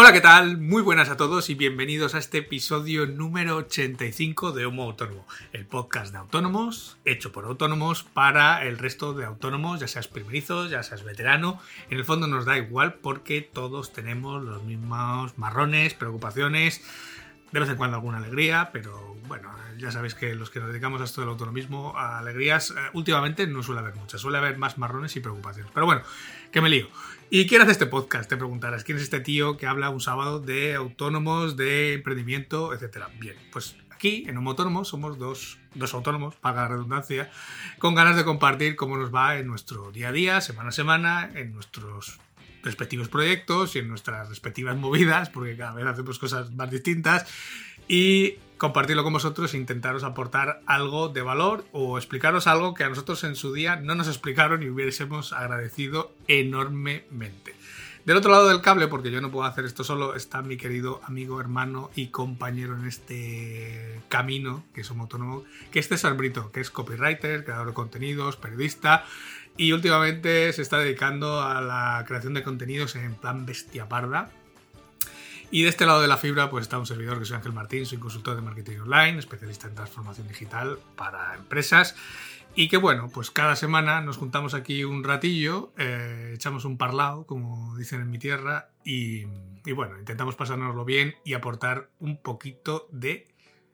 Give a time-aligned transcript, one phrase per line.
[0.00, 0.58] Hola, ¿qué tal?
[0.58, 5.66] Muy buenas a todos y bienvenidos a este episodio número 85 de Homo Autónomo, el
[5.66, 10.84] podcast de autónomos, hecho por autónomos para el resto de autónomos, ya seas primerizos, ya
[10.84, 11.60] seas veterano.
[11.90, 16.80] En el fondo nos da igual porque todos tenemos los mismos marrones, preocupaciones,
[17.50, 21.00] de vez en cuando alguna alegría, pero bueno, ya sabéis que los que nos dedicamos
[21.00, 24.78] a esto del autonomismo, a alegrías, eh, últimamente no suele haber muchas, suele haber más
[24.78, 25.72] marrones y preocupaciones.
[25.74, 26.02] Pero bueno,
[26.52, 26.88] que me lío.
[27.30, 28.26] ¿Y quién hace este podcast?
[28.26, 33.10] Te preguntarás, ¿quién es este tío que habla un sábado de autónomos, de emprendimiento, etcétera?
[33.20, 37.30] Bien, pues aquí en Homo Autónomo somos dos, dos autónomos, paga la redundancia,
[37.78, 41.30] con ganas de compartir cómo nos va en nuestro día a día, semana a semana,
[41.34, 42.18] en nuestros
[42.62, 47.26] respectivos proyectos y en nuestras respectivas movidas, porque cada vez hacemos cosas más distintas,
[47.88, 52.88] y compartirlo con vosotros e intentaros aportar algo de valor o explicaros algo que a
[52.88, 57.54] nosotros en su día no nos explicaron y hubiésemos agradecido enormemente.
[58.04, 61.00] Del otro lado del cable, porque yo no puedo hacer esto solo, está mi querido
[61.04, 66.50] amigo, hermano y compañero en este camino, que es un autónomo, que es César Brito,
[66.50, 69.04] que es copywriter, creador de contenidos, periodista,
[69.58, 74.30] y últimamente se está dedicando a la creación de contenidos en plan bestia parda.
[75.50, 77.86] Y de este lado de la fibra pues está un servidor que soy Ángel Martín,
[77.86, 81.96] soy consultor de marketing online, especialista en transformación digital para empresas.
[82.54, 87.24] Y que bueno, pues cada semana nos juntamos aquí un ratillo, eh, echamos un parlado,
[87.24, 89.26] como dicen en mi tierra, y,
[89.64, 93.28] y bueno, intentamos pasárnoslo bien y aportar un poquito de,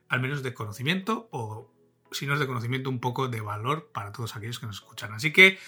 [0.08, 1.72] al menos de conocimiento o
[2.12, 5.12] si no es de conocimiento, un poco de valor para todos aquellos que nos escuchan.
[5.12, 5.58] Así que,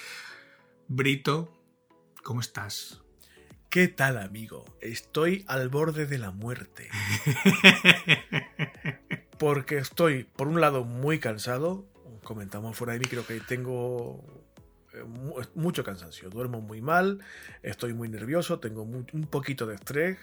[0.86, 1.52] Brito,
[2.22, 3.02] ¿cómo estás?
[3.76, 4.64] ¿Qué tal, amigo?
[4.80, 6.88] Estoy al borde de la muerte.
[9.38, 11.84] Porque estoy, por un lado, muy cansado.
[12.24, 14.24] Comentamos fuera de mí, creo que tengo
[14.94, 15.04] eh,
[15.54, 16.30] mucho cansancio.
[16.30, 17.18] Duermo muy mal,
[17.62, 20.16] estoy muy nervioso, tengo un poquito de estrés.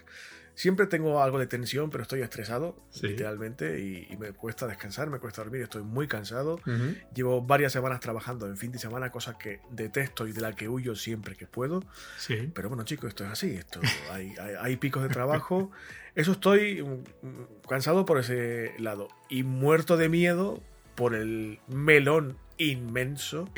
[0.55, 5.41] Siempre tengo algo de tensión, pero estoy estresado, literalmente, y, me cuesta descansar, me cuesta
[5.41, 6.59] dormir, estoy muy cansado.
[7.13, 10.69] Llevo varias semanas trabajando en fin de semana, cosa que detesto y de la que
[10.69, 11.83] huyo siempre que puedo.
[12.17, 12.51] Sí.
[12.53, 13.79] Pero bueno, chicos, esto es así, esto,
[14.11, 15.71] hay, hay, picos de trabajo.
[16.15, 20.61] Eso estoy mm, mm, cansado por ese lado y muerto de miedo
[20.95, 23.49] por el melón inmenso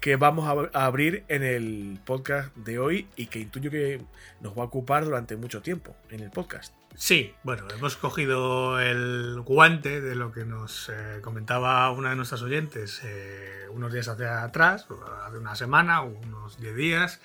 [0.00, 4.02] que vamos a, abrir en el podcast de hoy y que intuyo que
[4.40, 6.74] nos va a ocupar durante mucho tiempo en el podcast.
[6.96, 12.42] Sí, bueno, hemos cogido el guante de lo que nos eh, comentaba una de nuestras
[12.42, 14.86] oyentes eh, unos días atrás,
[15.24, 17.20] hace una semana o unos 10 días,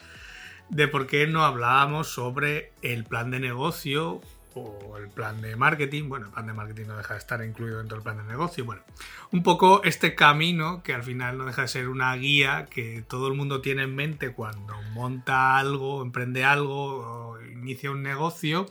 [0.69, 4.21] de por qué no hablábamos sobre el plan de negocio
[4.55, 6.09] o el plan de marketing.
[6.09, 8.66] Bueno, el plan de marketing no deja de estar incluido dentro del plan de negocio.
[8.66, 8.81] Bueno,
[9.31, 13.27] un poco este camino que al final no deja de ser una guía que todo
[13.27, 18.66] el mundo tiene en mente cuando monta algo, emprende algo o inicia un negocio.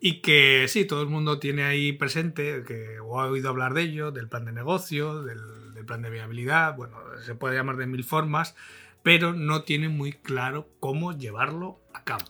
[0.00, 3.82] Y que sí, todo el mundo tiene ahí presente, que o ha oído hablar de
[3.82, 7.86] ello, del plan de negocio, del, del plan de viabilidad, bueno, se puede llamar de
[7.86, 8.54] mil formas,
[9.02, 12.24] pero no tiene muy claro cómo llevarlo a cabo.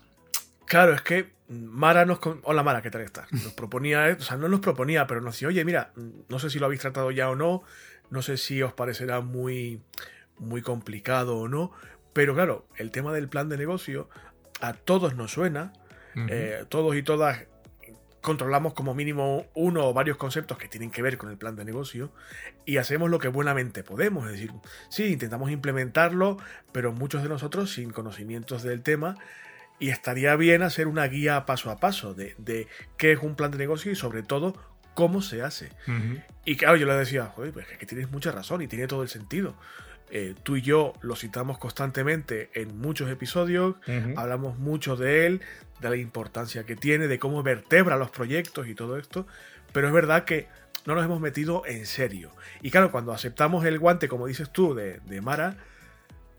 [0.67, 2.21] Claro, es que Mara nos...
[2.43, 3.31] Hola Mara, ¿qué tal estás?
[3.33, 5.93] Nos proponía, o sea, no nos proponía, pero nos decía, oye, mira,
[6.29, 7.63] no sé si lo habéis tratado ya o no,
[8.11, 9.83] no sé si os parecerá muy,
[10.39, 11.73] muy complicado o no,
[12.13, 14.09] pero claro, el tema del plan de negocio
[14.61, 15.73] a todos nos suena,
[16.29, 17.47] eh, todos y todas
[18.25, 21.65] controlamos como mínimo uno o varios conceptos que tienen que ver con el plan de
[21.65, 22.11] negocio
[22.65, 24.25] y hacemos lo que buenamente podemos.
[24.27, 24.51] Es decir,
[24.89, 26.39] sí, intentamos implementarlo,
[26.73, 29.19] pero muchos de nosotros sin conocimientos del tema
[29.79, 33.59] y estaría bien hacer una guía paso a paso de, qué es un plan de
[33.59, 34.55] negocio y sobre todo
[34.95, 35.71] cómo se hace.
[36.45, 39.03] Y claro, yo le decía, joder, pues es que tienes mucha razón y tiene todo
[39.03, 39.57] el sentido.
[40.11, 43.77] Eh, tú y yo lo citamos constantemente en muchos episodios,
[44.17, 45.41] hablamos mucho de él,
[45.81, 49.27] de la importancia que tiene, de cómo vertebra los proyectos y todo esto,
[49.73, 50.47] pero es verdad que
[50.87, 52.33] no nos hemos metido en serio.
[52.63, 55.57] Y claro, cuando aceptamos el guante, como dices tú, de, de Mara,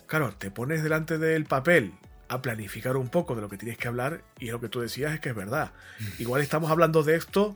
[0.07, 1.93] claro, te pones delante del papel
[2.27, 5.13] a planificar un poco de lo que tienes que hablar y lo que tú decías
[5.13, 5.71] es que es verdad.
[6.19, 7.55] Igual estamos hablando de esto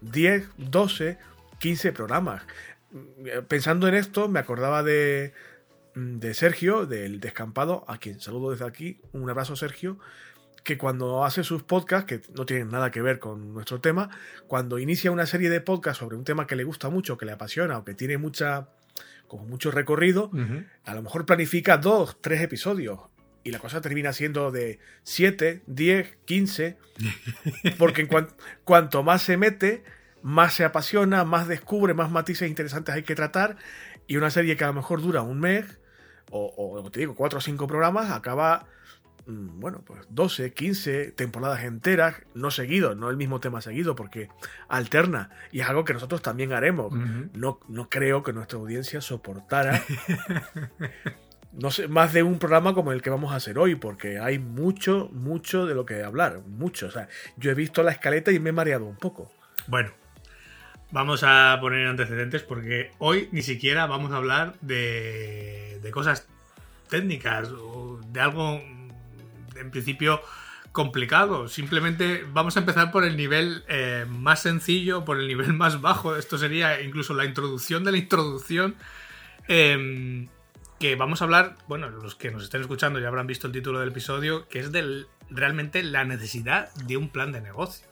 [0.00, 1.18] 10, 12,
[1.58, 2.42] 15 programas.
[3.48, 5.32] Pensando en esto, me acordaba de,
[5.94, 9.00] de Sergio, del descampado, a quien saludo desde aquí.
[9.12, 9.98] Un abrazo, Sergio.
[10.64, 14.10] Que cuando hace sus podcasts, que no tienen nada que ver con nuestro tema,
[14.46, 17.32] cuando inicia una serie de podcasts sobre un tema que le gusta mucho, que le
[17.32, 18.68] apasiona o que tiene mucha
[19.28, 20.30] como mucho recorrido,
[20.84, 23.00] a lo mejor planifica dos, tres episodios
[23.48, 26.76] y la cosa termina siendo de 7, 10, 15,
[27.78, 28.26] porque en
[28.62, 29.84] cuanto más se mete,
[30.20, 33.56] más se apasiona, más descubre, más matices interesantes hay que tratar,
[34.06, 35.64] y una serie que a lo mejor dura un mes,
[36.30, 38.66] o, o te digo, 4 o 5 programas, acaba,
[39.24, 44.28] mm, bueno, pues 12, 15 temporadas enteras, no seguido, no el mismo tema seguido, porque
[44.68, 46.92] alterna, y es algo que nosotros también haremos.
[47.32, 49.82] no, no creo que nuestra audiencia soportara
[51.58, 54.38] no sé, más de un programa como el que vamos a hacer hoy, porque hay
[54.38, 56.86] mucho, mucho de lo que hablar, mucho.
[56.86, 59.32] O sea, yo he visto la escaleta y me he mareado un poco.
[59.66, 59.90] Bueno,
[60.90, 66.28] vamos a poner antecedentes porque hoy ni siquiera vamos a hablar de, de cosas
[66.88, 68.62] técnicas o de algo
[69.56, 70.22] en principio
[70.72, 71.48] complicado.
[71.48, 76.16] Simplemente vamos a empezar por el nivel eh, más sencillo, por el nivel más bajo.
[76.16, 78.76] Esto sería incluso la introducción de la introducción.
[79.48, 80.28] Em,
[80.78, 83.80] que vamos a hablar, bueno, los que nos estén escuchando ya habrán visto el título
[83.80, 87.86] del episodio, que es de realmente la necesidad de un plan de negocio.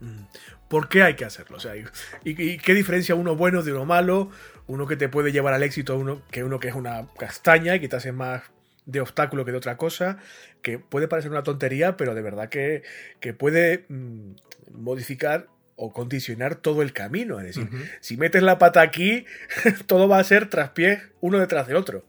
[0.00, 0.24] Mm.
[0.68, 1.56] ¿Por qué hay que hacerlo?
[1.56, 4.30] O sea, ¿y, qué diferencia uno bueno de uno malo?
[4.66, 7.80] Uno que te puede llevar al éxito, uno que uno que es una castaña y
[7.80, 8.42] que te hace más
[8.84, 10.18] de obstáculo que de otra cosa,
[10.62, 12.82] que puede parecer una tontería, pero de verdad que,
[13.20, 14.32] que puede mm,
[14.72, 17.38] modificar o condicionar todo el camino.
[17.38, 17.70] Es decir,
[18.00, 19.24] si metes la pata aquí,
[19.86, 22.04] todo va a ser traspiés uno detrás de otro.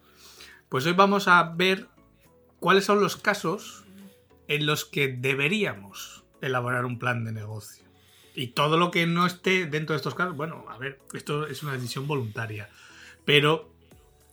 [0.70, 1.88] Pues hoy vamos a ver
[2.60, 3.86] cuáles son los casos
[4.48, 7.86] en los que deberíamos elaborar un plan de negocio.
[8.34, 11.64] Y todo lo que no esté dentro de estos casos, bueno, a ver, esto es
[11.64, 12.70] una decisión voluntaria.
[13.26, 13.74] Pero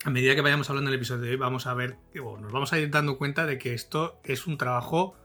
[0.04, 2.52] a medida que vayamos hablando en el episodio de hoy, vamos a ver, o nos
[2.52, 5.16] vamos a ir dando cuenta de que esto es un trabajo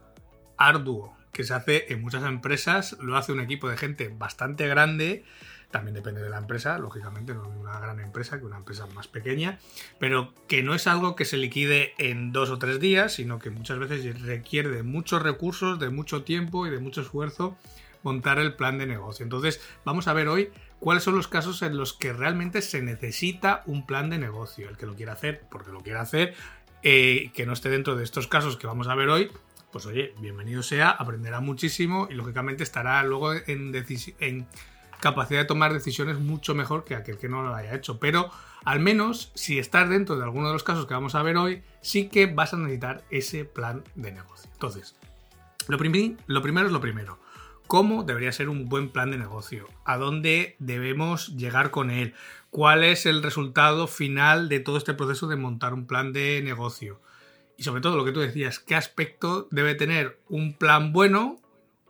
[0.56, 5.24] arduo que se hace en muchas empresas, lo hace un equipo de gente bastante grande,
[5.70, 9.06] también depende de la empresa, lógicamente no es una gran empresa que una empresa más
[9.06, 9.58] pequeña,
[9.98, 13.50] pero que no es algo que se liquide en dos o tres días, sino que
[13.50, 17.56] muchas veces requiere de muchos recursos, de mucho tiempo y de mucho esfuerzo
[18.02, 19.22] montar el plan de negocio.
[19.22, 23.62] Entonces, vamos a ver hoy cuáles son los casos en los que realmente se necesita
[23.66, 24.68] un plan de negocio.
[24.68, 26.34] El que lo quiera hacer, porque lo quiera hacer,
[26.82, 29.30] eh, que no esté dentro de estos casos que vamos a ver hoy,
[29.72, 34.46] pues oye, bienvenido sea, aprenderá muchísimo y lógicamente estará luego en,
[35.00, 37.98] capacidad de tomar decisiones mucho mejor que aquel que no lo haya hecho.
[37.98, 38.30] Pero
[38.64, 41.62] al menos si estás dentro de alguno de los casos que vamos a ver hoy,
[41.80, 44.50] sí que vas a necesitar ese plan de negocio.
[44.52, 44.96] Entonces,
[45.68, 47.18] lo primero es lo primero.
[47.66, 49.68] ¿Cómo debería ser un buen plan de negocio?
[49.84, 52.14] ¿A dónde debemos llegar con él?
[52.50, 57.00] ¿Cuál es el resultado final de todo este proceso de montar un plan de negocio?
[57.60, 61.42] Y sobre todo lo que tú decías, qué aspecto debe tener un plan bueno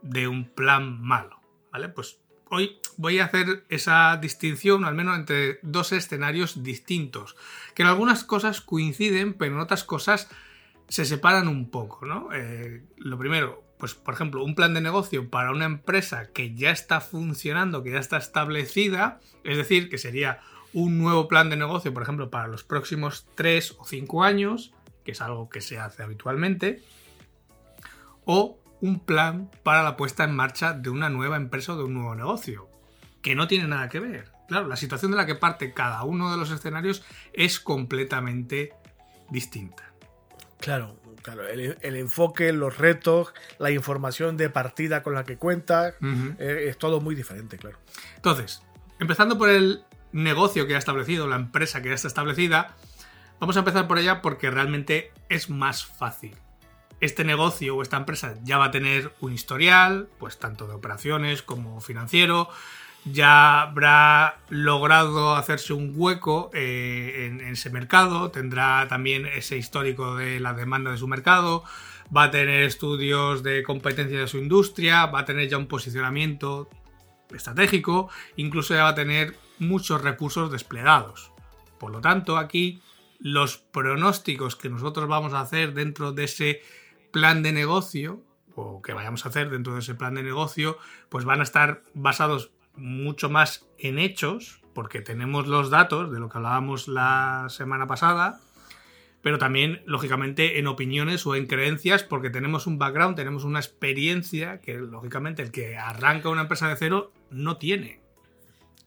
[0.02, 1.38] de un plan malo.
[1.70, 1.88] ¿Vale?
[1.88, 2.18] Pues
[2.48, 7.36] hoy voy a hacer esa distinción, al menos entre dos escenarios distintos,
[7.76, 10.28] que en algunas cosas coinciden, pero en otras cosas
[10.88, 12.30] se separan un poco, ¿no?
[12.32, 16.72] Eh, lo primero, pues por ejemplo, un plan de negocio para una empresa que ya
[16.72, 20.40] está funcionando, que ya está establecida, es decir, que sería
[20.72, 24.72] un nuevo plan de negocio, por ejemplo, para los próximos 3 o 5 años,
[25.04, 26.82] que es algo que se hace habitualmente,
[28.24, 31.94] o un plan para la puesta en marcha de una nueva empresa o de un
[31.94, 32.68] nuevo negocio,
[33.22, 34.32] que no tiene nada que ver.
[34.48, 38.72] Claro, la situación de la que parte cada uno de los escenarios es completamente
[39.30, 39.92] distinta.
[40.58, 45.94] Claro, claro, el, enfoque, los retos, la información de partida con la que cuentas,
[46.38, 47.78] eh, es todo muy diferente, claro.
[48.16, 48.62] Entonces,
[48.98, 52.76] empezando por el negocio que ha establecido, la empresa que ya está establecida,
[53.40, 56.36] Vamos a empezar por ella porque realmente es más fácil.
[57.00, 61.40] Este negocio o esta empresa ya va a tener un historial, pues tanto de operaciones
[61.40, 62.50] como financiero,
[63.06, 70.38] ya habrá logrado hacerse un hueco eh, en, ese mercado, tendrá también ese histórico de
[70.38, 71.64] la demanda de su mercado,
[72.14, 76.68] va a tener estudios de competencia de su industria, va a tener ya un posicionamiento
[77.34, 81.32] estratégico, incluso ya va a tener muchos recursos desplegados.
[81.78, 82.82] Por lo tanto, aquí
[83.20, 86.62] los pronósticos que nosotros vamos a hacer dentro de ese
[87.12, 88.22] plan de negocio
[88.54, 91.82] o que vayamos a hacer dentro de ese plan de negocio, pues van a estar
[91.94, 97.86] basados mucho más en hechos, porque tenemos los datos de lo que hablábamos la semana
[97.86, 98.40] pasada,
[99.22, 104.60] pero también, lógicamente, en opiniones o en creencias, porque tenemos un background, tenemos una experiencia
[104.60, 108.00] que, lógicamente, el que arranca una empresa de cero no tiene.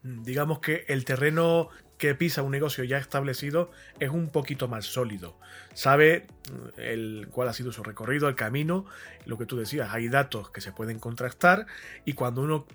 [0.01, 1.69] Digamos que el terreno
[2.03, 5.39] que pisa un negocio ya establecido es un poquito más sólido.
[5.73, 8.85] Sabe mm, el, cuál ha sido su recorrido, el camino,
[9.25, 11.65] lo que tú decías, hay datos que se pueden contrastar
[12.03, 12.65] y cuando uno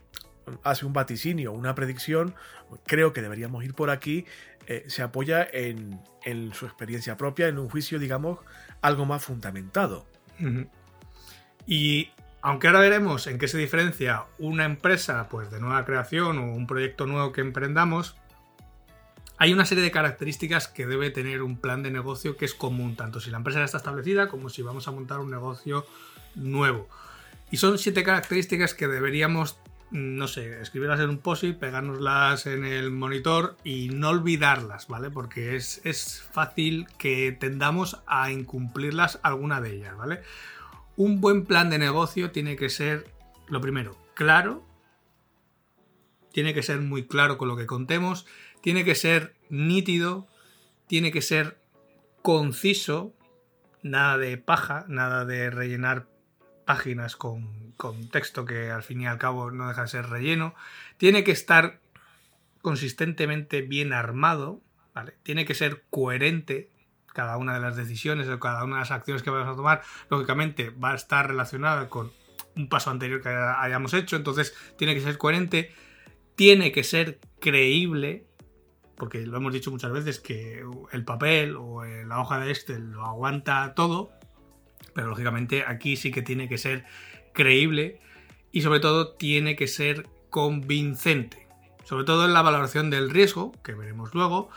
[0.63, 2.35] hace un vaticinio, una predicción,
[2.87, 4.25] creo que deberíamos ir por aquí,
[4.67, 8.39] eh, se apoya en, en, su experiencia propia, en un juicio, digamos,
[8.81, 10.07] algo más fundamentado.
[11.67, 12.09] Y
[12.41, 16.67] aunque ahora veremos en qué se diferencia una empresa pues, de nueva creación o un
[16.67, 18.17] proyecto nuevo que emprendamos,
[19.39, 22.97] hay una serie de características que debe tener un plan de negocio que es común,
[22.97, 25.87] tanto si la empresa ya está establecida como si vamos a montar un negocio
[26.35, 26.89] nuevo.
[27.51, 29.61] Y son siete características que deberíamos,
[29.93, 35.09] no sé, escribirlas en un post-it, pegárnoslas en el monitor y no olvidarlas, ¿vale?
[35.09, 40.21] Porque es, es fácil que tendamos a incumplirlas alguna de ellas, ¿vale?
[40.97, 43.07] Un buen plan de negocio tiene que ser,
[43.47, 44.67] lo primero, claro,
[46.33, 48.27] tiene que ser muy claro con lo que contemos,
[48.69, 50.29] tiene que ser nítido,
[50.89, 51.59] tiene que ser
[52.21, 53.15] conciso,
[53.83, 56.07] nada de paja, nada de rellenar
[56.67, 57.73] páginas con,
[58.13, 60.55] texto que al fin y al cabo no deja de ser relleno.
[60.99, 61.81] Tiene que estar
[62.61, 64.61] consistentemente bien armado,
[64.93, 65.15] ¿vale?
[65.23, 66.71] Tiene que ser coherente
[67.15, 69.81] cada una de las decisiones o cada una de las acciones que vamos a tomar,
[70.11, 72.13] lógicamente va a estar relacionada con
[72.55, 75.73] un paso anterior que hayamos hecho, entonces tiene que ser coherente,
[76.37, 78.28] tiene que ser creíble,
[78.99, 83.05] porque lo hemos dicho muchas veces que el papel o la hoja de Excel lo
[83.05, 84.11] aguanta todo,
[84.95, 86.85] pero lógicamente aquí sí que tiene que ser
[87.33, 88.01] creíble
[88.51, 91.47] y sobre todo tiene que ser convincente,
[91.85, 94.51] sobre todo en la valoración del riesgo, que veremos luego,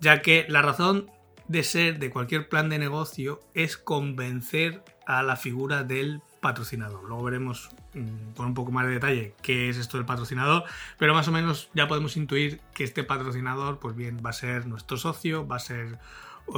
[0.00, 1.10] ya que la razón
[1.48, 7.04] de ser de cualquier plan de negocio es convencer a la figura del patrocinador.
[7.04, 10.64] Luego veremos mm, con un poco más de detalle qué es esto del patrocinador,
[10.98, 14.66] pero más o menos ya podemos intuir que este patrocinador, pues bien, va a ser
[14.66, 15.98] nuestro socio, va a ser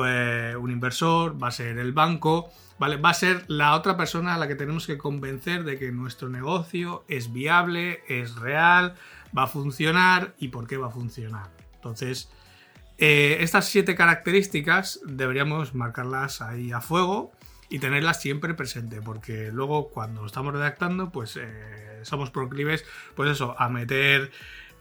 [0.04, 2.96] eh, un inversor, va a ser el banco, ¿vale?
[2.96, 6.28] Va a ser la otra persona a la que tenemos que convencer de que nuestro
[6.28, 8.94] negocio es viable, es real,
[9.36, 11.50] va a funcionar y por qué va a funcionar.
[11.74, 12.30] Entonces,
[12.98, 17.32] eh, estas siete características deberíamos marcarlas ahí a fuego
[17.72, 23.56] y tenerlas siempre presente, porque luego cuando estamos redactando, pues eh, somos proclives, pues eso,
[23.58, 24.30] a meter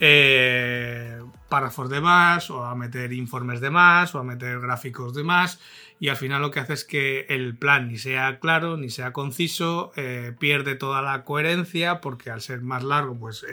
[0.01, 5.23] eh, párrafos de más, o a meter informes de más, o a meter gráficos de
[5.23, 5.61] más,
[6.01, 9.13] y al final lo que hace es que el plan ni sea claro, ni sea
[9.13, 13.45] conciso, eh, pierde toda la coherencia, porque al ser más largo, pues,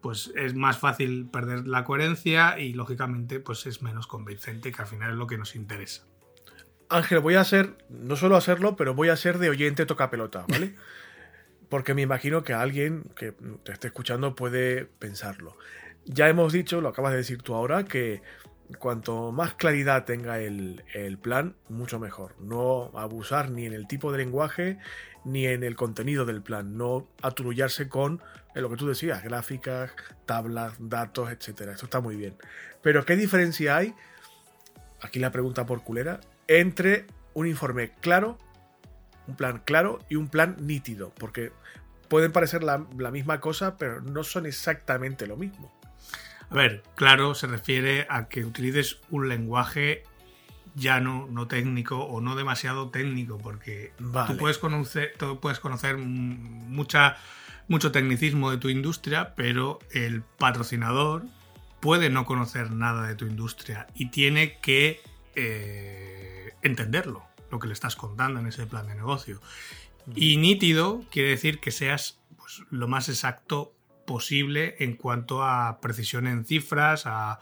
[0.00, 4.88] pues es más fácil perder la coherencia y lógicamente pues es menos convincente, que al
[4.88, 6.06] final es lo que nos interesa.
[6.88, 10.44] Ángel, voy a ser, no solo hacerlo, pero voy a ser de oyente toca pelota,
[10.48, 10.74] ¿vale?
[11.68, 13.32] porque me imagino que alguien que
[13.64, 15.56] te esté escuchando puede pensarlo.
[16.04, 18.22] Ya hemos dicho, lo acabas de decir tú ahora, que
[18.78, 22.36] cuanto más claridad tenga el, plan, mucho mejor.
[22.40, 24.78] No abusar ni en el tipo de lenguaje
[25.24, 26.76] ni en el contenido del plan.
[26.76, 28.22] No aturullarse con
[28.54, 29.92] lo que tú decías, gráficas,
[30.24, 31.48] tablas, datos, etc.
[31.72, 32.36] Esto está muy bien.
[32.82, 33.94] Pero ¿qué diferencia hay?
[35.02, 36.20] Aquí la pregunta por culera.
[36.48, 38.38] Entre un informe claro
[39.26, 41.52] un plan claro y un plan nítido, porque
[42.08, 45.72] pueden parecer la, misma cosa, pero no son exactamente lo mismo.
[46.48, 50.04] A ver, claro se refiere a que utilices un lenguaje
[50.76, 57.16] llano, no técnico o no demasiado técnico, porque tú puedes conocer, tú puedes conocer mucha,
[57.66, 61.24] mucho tecnicismo de tu industria, pero el patrocinador
[61.80, 65.00] puede no conocer nada de tu industria y tiene que
[65.34, 66.35] eh,
[66.66, 69.40] entenderlo lo que le estás contando en ese plan de negocio.
[70.14, 73.72] Y nítido quiere decir que seas pues, lo más exacto
[74.06, 77.40] posible en cuanto a precisión en cifras, a,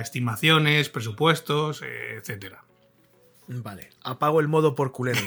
[0.00, 2.54] estimaciones, presupuestos, etc.
[3.48, 5.20] Vale, apago el modo por culero.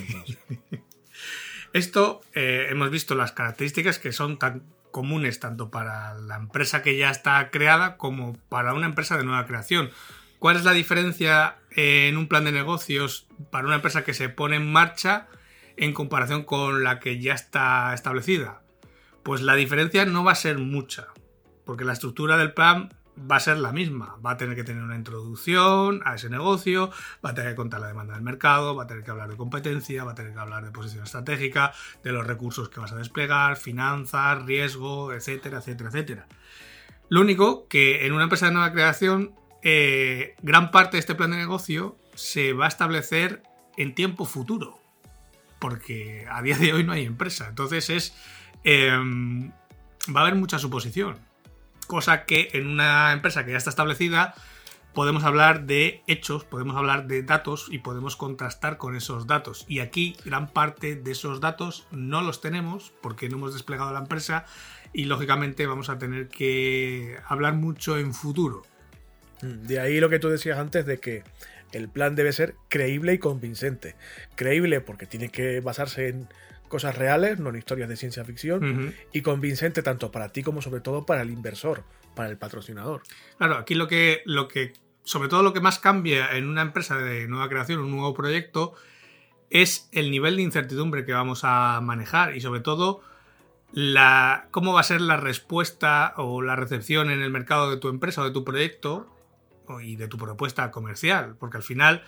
[1.73, 6.97] Esto eh, hemos visto las características que son tan comunes tanto para la empresa que
[6.97, 9.91] ya está creada como para una empresa de nueva creación.
[10.39, 14.57] ¿Cuál es la diferencia en un plan de negocios para una empresa que se pone
[14.57, 15.27] en marcha
[15.77, 18.61] en comparación con la que ya está establecida?
[19.23, 21.07] Pues la diferencia no va a ser mucha,
[21.65, 24.15] porque la estructura del plan va a ser la misma.
[24.23, 26.91] Va a tener que tener una introducción a ese negocio,
[27.25, 29.37] va a tener que contar la demanda del mercado, va a tener que hablar de
[29.37, 32.95] competencia, va a tener que hablar de posición estratégica, de los recursos que vas a
[32.95, 36.27] desplegar, finanzas, riesgo, etcétera, etcétera, etcétera.
[37.09, 39.33] Lo único que en una empresa de nueva creación
[39.69, 43.43] eh, gran parte de este plan de negocio se va a establecer
[43.75, 44.79] en tiempo futuro,
[45.59, 47.49] porque a día de hoy no hay empresa.
[47.49, 48.15] Entonces es
[48.63, 49.51] em,
[50.15, 51.17] va a haber mucha suposición,
[51.85, 54.35] cosa que en una empresa que ya está establecida
[54.93, 59.65] podemos hablar de hechos, podemos hablar de datos y podemos contrastar con esos datos.
[59.67, 63.99] Y aquí gran parte de esos datos no los tenemos porque no hemos desplegado la
[63.99, 64.45] empresa
[64.93, 68.63] y lógicamente vamos a tener que hablar mucho en futuro.
[69.41, 71.23] Mm, de ahí lo que tú decías antes de que
[71.71, 73.95] el plan debe ser creíble y convincente.
[74.35, 76.29] Creíble porque tiene que basarse en
[76.67, 80.81] cosas reales, no en historias de ciencia ficción, y convincente tanto para ti como sobre
[80.81, 83.03] todo para el inversor, para el patrocinador.
[83.37, 86.97] Claro, aquí lo que, lo que sobre todo lo que más cambia en una empresa
[86.97, 88.73] de nueva creación, un nuevo proyecto,
[89.49, 93.01] es el nivel de incertidumbre que vamos a manejar y sobre todo
[93.71, 97.87] la, cómo va a ser la respuesta o la recepción en el mercado de tu
[97.87, 99.16] empresa o de tu proyecto
[99.81, 101.35] y de tu propuesta comercial.
[101.39, 102.03] Porque al final,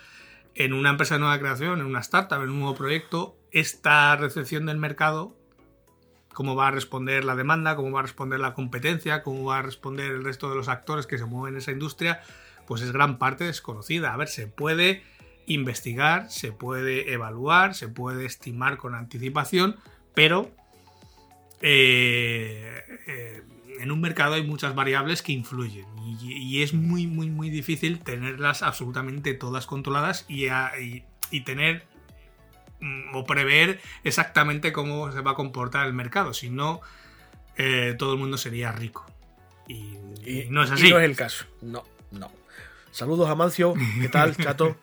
[0.55, 4.65] en una empresa de nueva creación, en una startup, en un nuevo proyecto, esta recepción
[4.65, 5.35] del mercado,
[6.33, 9.61] cómo va a responder la demanda, cómo va a responder la competencia, cómo va a
[9.61, 12.21] responder el resto de los actores que se mueven en esa industria,
[12.67, 14.13] pues es gran parte desconocida.
[14.13, 15.03] A ver, se puede
[15.47, 19.77] investigar, se puede evaluar, se puede estimar con anticipación,
[20.13, 20.51] pero
[21.61, 23.43] eh, eh,
[23.79, 25.85] en un mercado hay muchas variables que influyen
[26.21, 30.47] y, es muy, muy, muy difícil tenerlas absolutamente todas controladas y,
[31.31, 31.85] y, tener
[32.81, 36.33] mm, o prever exactamente cómo se va a comportar el mercado.
[36.33, 36.81] Si no,
[37.55, 39.05] eh, todo el mundo sería rico.
[39.67, 39.97] Y,
[40.49, 40.89] no es así.
[40.89, 41.45] no es el caso.
[41.61, 42.31] No, no.
[42.91, 43.73] Saludos a Mancio.
[44.01, 44.77] ¿Qué tal, chato?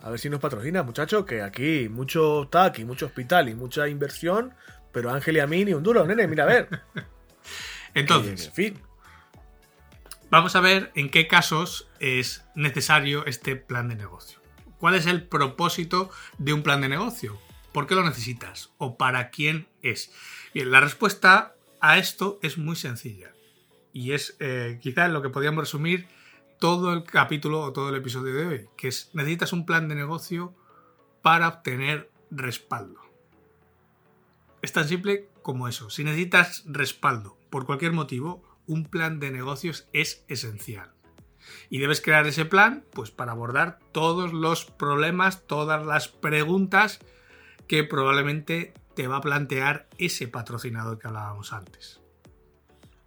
[0.00, 3.88] A ver si nos patrocina, muchacho, que aquí mucho TAC y mucho hospital y mucha
[3.88, 4.54] inversión,
[4.90, 6.68] pero Ángel y a mí ni un duro, nene, mira a ver.
[7.94, 8.78] Entonces, en fin.
[10.30, 14.40] vamos a ver en qué casos es necesario este plan de negocio.
[14.78, 17.38] ¿Cuál es el propósito de un plan de negocio?
[17.72, 18.70] ¿Por qué lo necesitas?
[18.78, 20.12] ¿O para quién es?
[20.52, 23.32] Bien, la respuesta a esto es muy sencilla.
[23.92, 26.06] Y es eh, quizá lo que podríamos resumir
[26.58, 29.94] todo el capítulo o todo el episodio de hoy, que es necesitas un plan de
[29.94, 30.54] negocio
[31.20, 33.00] para obtener respaldo.
[34.62, 35.90] Es tan simple como eso.
[35.90, 40.94] Si necesitas respaldo por cualquier motivo, un plan de negocios es esencial.
[41.68, 47.00] Y debes crear ese plan pues para abordar todos los problemas, todas las preguntas
[47.68, 52.00] que probablemente te va a plantear ese patrocinador que hablábamos antes.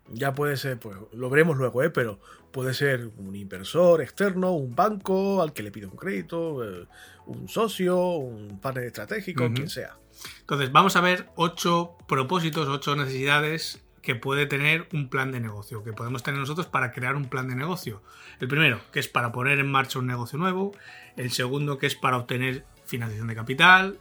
[0.09, 1.89] Ya puede ser, pues lo veremos luego, ¿eh?
[1.89, 2.19] pero
[2.51, 6.87] puede ser un inversor externo, un banco al que le pide un crédito, eh,
[7.25, 9.97] un socio, un partner estratégico, quien sea.
[10.41, 15.83] Entonces, vamos a ver ocho propósitos, ocho necesidades que puede tener un plan de negocio,
[15.83, 18.03] que podemos tener nosotros para crear un plan de negocio.
[18.39, 20.73] El primero, que es para poner en marcha un negocio nuevo.
[21.17, 23.97] El segundo, que es para obtener financiación de capital,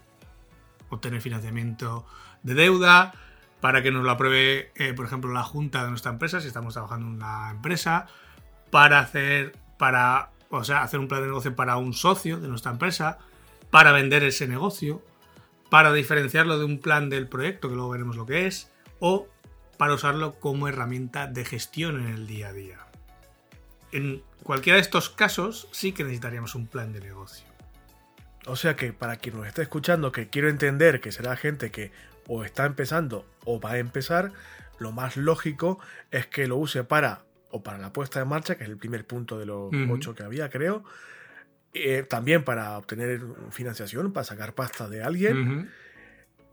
[0.90, 2.06] obtener financiamiento
[2.42, 3.14] de deuda,
[3.62, 6.74] para que nos lo apruebe, eh, por ejemplo, la junta de nuestra empresa, si estamos
[6.74, 8.06] trabajando en una empresa,
[8.70, 12.72] para hacer, para, o sea, hacer un plan de negocio para un socio de nuestra
[12.72, 13.18] empresa,
[13.70, 15.02] para vender ese negocio,
[15.70, 19.28] para diferenciarlo de un plan del proyecto, que luego veremos lo que es, o
[19.84, 22.78] para usarlo como herramienta de gestión en el día a día.
[23.92, 27.46] En cualquiera de estos casos sí que necesitaríamos un plan de negocio.
[28.46, 31.92] O sea que para quien nos esté escuchando, que quiero entender que será gente que
[32.26, 34.32] o está empezando o va a empezar,
[34.78, 35.78] lo más lógico
[36.10, 39.06] es que lo use para o para la puesta en marcha, que es el primer
[39.06, 40.82] punto de los ocho que había, creo,
[41.74, 43.20] eh, también para obtener
[43.50, 45.68] financiación, para sacar pasta de alguien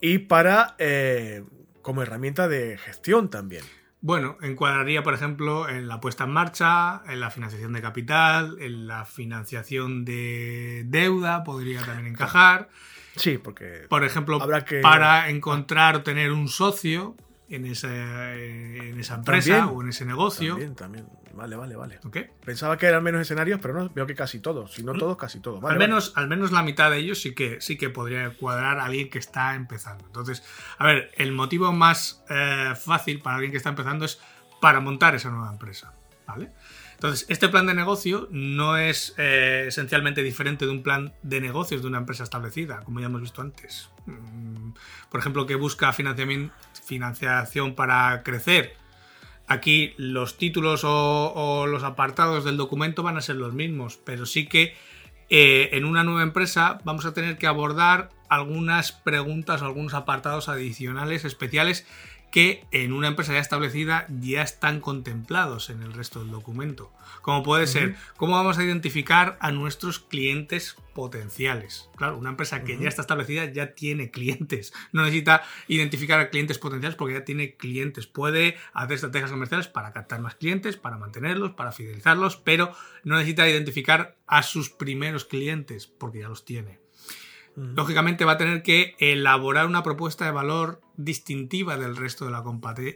[0.01, 1.45] y para eh,
[1.81, 3.63] como herramienta de gestión también.
[4.01, 8.87] Bueno, encuadraría, por ejemplo, en la puesta en marcha, en la financiación de capital, en
[8.87, 12.69] la financiación de deuda, podría también encajar.
[13.15, 13.85] Sí, porque.
[13.89, 14.39] Por ejemplo,
[14.81, 17.15] para encontrar o tener un socio
[17.51, 20.53] en esa, en esa empresa o en ese negocio.
[20.53, 21.05] También, también.
[21.33, 21.99] Vale, vale, vale.
[22.43, 24.73] Pensaba que eran menos escenarios, pero no, veo que casi todos.
[24.73, 25.63] Si no todos, casi todos.
[25.63, 28.85] al, menos, al menos la mitad de ellos sí que, sí que podría cuadrar a
[28.85, 30.05] alguien que está empezando.
[30.05, 30.43] Entonces,
[30.77, 34.19] a ver, el motivo más eh, fácil para alguien que está empezando es
[34.59, 35.93] para montar esa nueva empresa.
[36.27, 36.51] ¿Vale?
[37.01, 41.81] Entonces, este plan de negocio no es eh, esencialmente diferente de un plan de negocios
[41.81, 43.89] de una empresa establecida, como ya hemos visto antes.
[44.05, 44.73] Mm,
[45.09, 48.75] por ejemplo, que busca financiación para crecer
[49.51, 54.47] Aquí los títulos o, los apartados del documento van a ser los mismos, pero sí
[54.47, 54.77] que
[55.29, 60.47] eh, en una nueva empresa vamos a tener que abordar algunas preguntas o algunos apartados
[60.47, 61.85] adicionales especiales
[62.31, 66.91] que en una empresa ya establecida ya están contemplados en el resto del documento.
[67.21, 71.89] Como puede ser, ¿cómo vamos a identificar a nuestros clientes potenciales?
[71.97, 74.73] Claro, una empresa que ya está establecida ya tiene clientes.
[74.93, 78.07] No necesita identificar a clientes potenciales porque ya tiene clientes.
[78.07, 83.47] Puede hacer estrategias comerciales para captar más clientes, para mantenerlos, para fidelizarlos, pero no necesita
[83.47, 86.80] identificar a sus primeros clientes porque ya los tiene
[87.75, 92.43] lógicamente va a tener que elaborar una propuesta de valor distintiva del resto de la,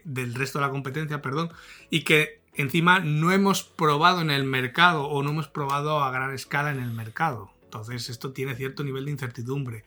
[0.04, 1.51] del resto de la competencia perdón,
[1.89, 6.34] y que encima no hemos probado en el mercado o no hemos probado a gran
[6.34, 7.51] escala en el mercado.
[7.65, 9.84] Entonces esto tiene cierto nivel de incertidumbre.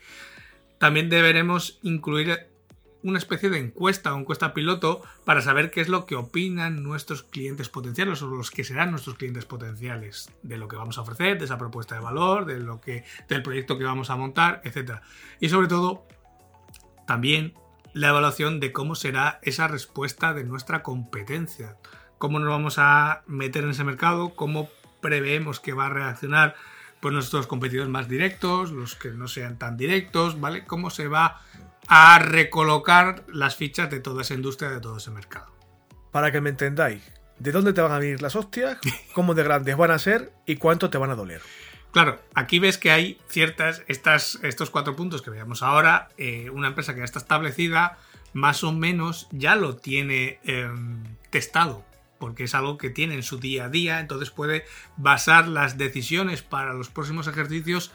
[0.78, 2.46] También deberemos incluir
[3.02, 7.22] una especie de encuesta o encuesta piloto para saber qué es lo que opinan nuestros
[7.22, 11.38] clientes potenciales o los que serán nuestros clientes potenciales de lo que vamos a ofrecer,
[11.38, 15.00] de esa propuesta de valor, de lo que, del proyecto que vamos a montar, etc.
[15.40, 16.06] Y sobre todo,
[17.06, 17.54] también
[17.92, 21.76] la evaluación de cómo será esa respuesta de nuestra competencia.
[22.18, 24.68] Cómo nos vamos a meter en ese mercado, cómo
[25.00, 26.56] preveemos que va a reaccionar
[27.00, 30.64] pues, nuestros competidores más directos, los que no sean tan directos, ¿vale?
[30.64, 31.40] Cómo se va
[31.88, 35.52] a recolocar las fichas de toda esa industria, de todo ese mercado.
[36.12, 37.02] Para que me entendáis,
[37.38, 38.78] ¿de dónde te van a venir las hostias?
[39.14, 40.32] ¿Cómo de grandes van a ser?
[40.46, 41.40] ¿Y cuánto te van a doler?
[41.92, 46.68] Claro, aquí ves que hay ciertas, estas, estos cuatro puntos que veamos ahora, eh, una
[46.68, 47.98] empresa que ya está establecida,
[48.34, 51.84] más o menos ya lo tiene em, testado,
[52.18, 54.66] porque es algo que tiene en su día a día, entonces puede
[54.98, 57.90] basar las decisiones para los próximos ejercicios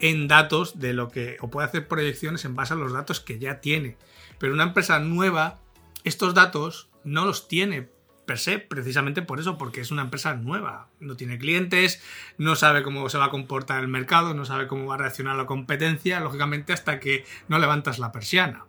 [0.00, 3.38] en datos de lo que, o puede hacer proyecciones en base a los datos que
[3.38, 3.96] ya tiene.
[4.38, 5.60] Pero una empresa nueva,
[6.04, 7.88] estos datos no los tiene
[8.28, 12.02] per se, precisamente por eso, porque es una empresa nueva, no tiene clientes,
[12.36, 15.34] no sabe cómo se va a comportar el mercado, no sabe cómo va a reaccionar
[15.34, 18.66] la competencia, lógicamente hasta que no levantas la persiana.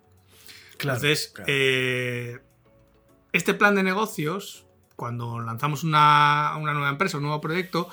[0.72, 2.40] Entonces, eh,
[3.34, 4.66] este plan de negocios,
[4.96, 7.90] cuando lanzamos una, una nueva empresa, un nuevo proyecto,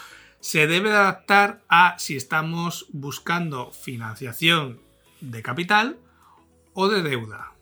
[0.46, 4.80] se debe adaptar a si estamos buscando financiación
[5.20, 5.98] de capital
[6.72, 7.54] o de deuda.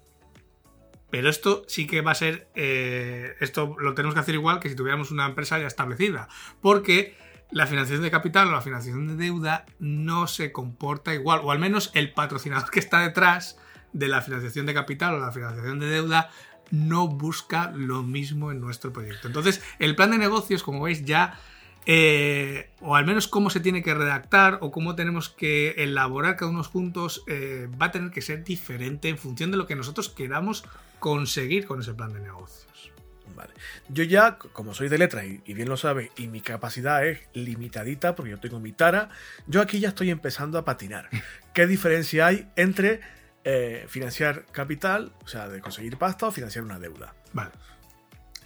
[1.09, 4.69] Pero esto sí que va a ser, eh, esto lo tenemos que hacer igual que
[4.69, 6.29] si tuviéramos una empresa ya establecida,
[6.61, 7.17] porque
[7.51, 11.59] la financiación de capital o la financiación de deuda no se comporta igual, o al
[11.59, 13.59] menos el patrocinador que está detrás
[13.95, 16.29] de la financiación de capital o la financiación de deuda
[16.71, 19.27] no busca lo mismo en nuestro proyecto.
[19.27, 21.41] Entonces, el plan de negocios, como veis, ya
[21.87, 26.51] eh, o al menos cómo se tiene que redactar o cómo tenemos que elaborar cada
[26.51, 30.09] uno puntos, eh, va a tener que ser diferente en función de lo que nosotros
[30.09, 30.65] queramos
[30.99, 32.93] conseguir con ese plan de negocios.
[33.37, 33.53] Vale.
[33.89, 38.15] Yo ya, como soy de letras y, bien lo sabe, y mi capacidad es limitadita
[38.15, 39.11] porque yo tengo mi tara,
[39.47, 41.09] yo aquí ya estoy empezando a patinar.
[41.53, 43.01] ¿Qué diferencia hay entre
[43.45, 47.15] eh, financiar capital, o sea, de conseguir pasta o financiar una deuda?
[47.33, 47.51] Vale.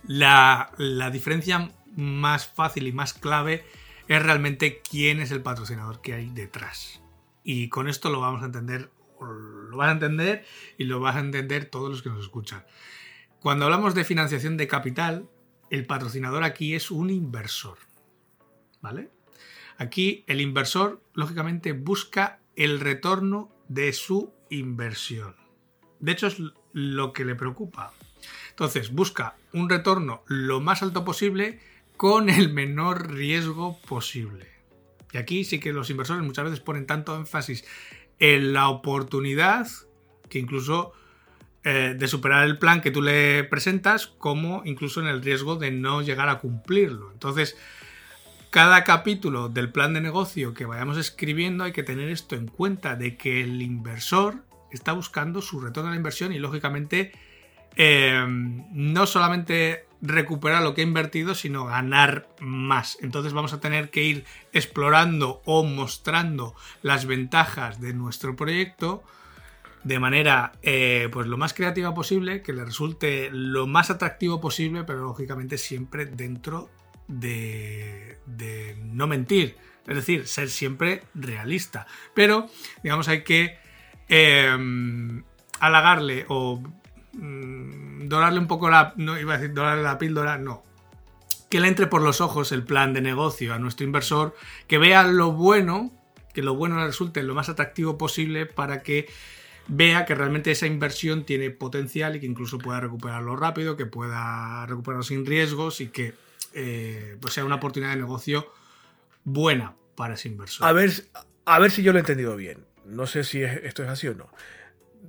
[0.07, 3.65] La, la diferencia más fácil y más clave
[4.07, 7.03] es realmente quién es el patrocinador que hay detrás.
[7.43, 10.47] Y con esto lo vamos a entender, lo vas a entender
[10.79, 12.65] y lo vas a entender todos los que nos escuchan.
[13.41, 15.29] Cuando hablamos de financiación de capital,
[15.71, 17.79] el patrocinador aquí es un inversor.
[18.81, 19.11] ¿Vale?
[19.77, 25.35] Aquí el inversor, lógicamente, busca el retorno de su inversión.
[25.99, 26.37] De hecho, es
[26.73, 27.93] lo que le preocupa.
[28.51, 31.61] Entonces, busca un retorno lo más alto posible
[31.99, 34.47] con el menor riesgo posible.
[35.13, 37.65] Y aquí sí que los inversores muchas veces ponen tanto énfasis
[38.21, 39.67] en la oportunidad
[40.31, 40.93] que incluso
[41.65, 45.73] eh, de superar el plan que tú le presentas, como incluso en el riesgo de
[45.73, 47.11] no llegar a cumplirlo.
[47.11, 47.57] Entonces,
[48.51, 52.95] cada capítulo del plan de negocio que vayamos escribiendo hay que tener esto en cuenta,
[52.95, 57.11] de que el inversor está buscando su retorno a la inversión y lógicamente
[57.75, 62.99] eh, no solamente recuperar lo que ha invertido, sino ganar más.
[63.01, 69.03] Entonces vamos a tener que ir explorando o mostrando las ventajas de nuestro proyecto
[69.85, 74.85] de manera eh, pues lo más creativa posible, que le resulte lo más atractivo posible,
[74.85, 76.69] pero lógicamente siempre dentro
[77.07, 79.57] de, de no mentir,
[79.87, 81.87] es decir, ser siempre realista.
[82.15, 82.49] Pero,
[82.83, 83.57] digamos, hay que
[84.09, 85.23] eh,
[85.61, 86.63] halagarle o
[87.19, 88.95] Mm, dorarle un poco la.
[88.97, 90.63] No iba a decir dorarle la píldora, no.
[91.51, 95.03] Que le entre por los ojos el plan de negocio a nuestro inversor, que vea
[95.05, 95.91] lo bueno,
[96.33, 99.09] que lo bueno le resulte lo más atractivo posible para que
[99.67, 104.65] vea que realmente esa inversión tiene potencial y que incluso pueda recuperarlo rápido, que pueda
[104.67, 106.15] recuperarlo sin riesgos y que
[106.55, 108.53] eh, pues sea una oportunidad de negocio
[109.25, 110.67] buena para ese inversor.
[110.67, 110.93] A ver,
[111.47, 112.65] a ver si yo lo he entendido bien.
[112.85, 114.31] No sé si esto es así o no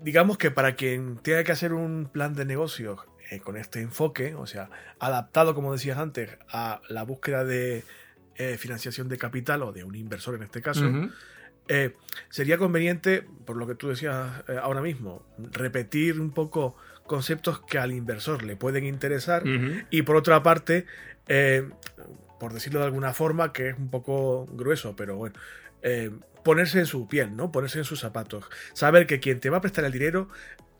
[0.02, 2.98] digamos que para quien tenga que hacer un plan de negocio
[3.30, 7.84] eh, con este enfoque, o sea, adaptado, como decías antes, a la búsqueda de
[8.36, 10.90] eh, financiación de capital o de un inversor en este caso,
[11.68, 11.96] eh,
[12.30, 16.76] sería conveniente, por lo que tú decías ahora mismo, repetir un poco
[17.06, 19.44] conceptos que al inversor le pueden interesar
[19.92, 20.86] y por otra parte,
[22.40, 25.36] por decirlo de alguna forma, que es un poco grueso, pero bueno,
[26.44, 27.52] ponerse en su piel, ¿no?
[27.52, 28.46] Ponerse en sus zapatos.
[28.74, 30.30] Saber que quien te va a prestar el dinero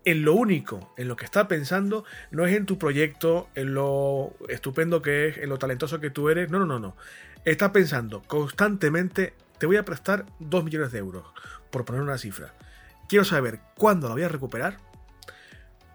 [0.06, 4.34] en lo único en lo que está pensando no es en tu proyecto, en lo
[4.48, 6.50] estupendo que es, en lo talentoso que tú eres.
[6.50, 6.96] No, no, no, no.
[7.46, 11.26] Está pensando constantemente, te voy a prestar 2 millones de euros,
[11.70, 12.54] por poner una cifra.
[13.08, 14.78] Quiero saber cuándo la voy a recuperar,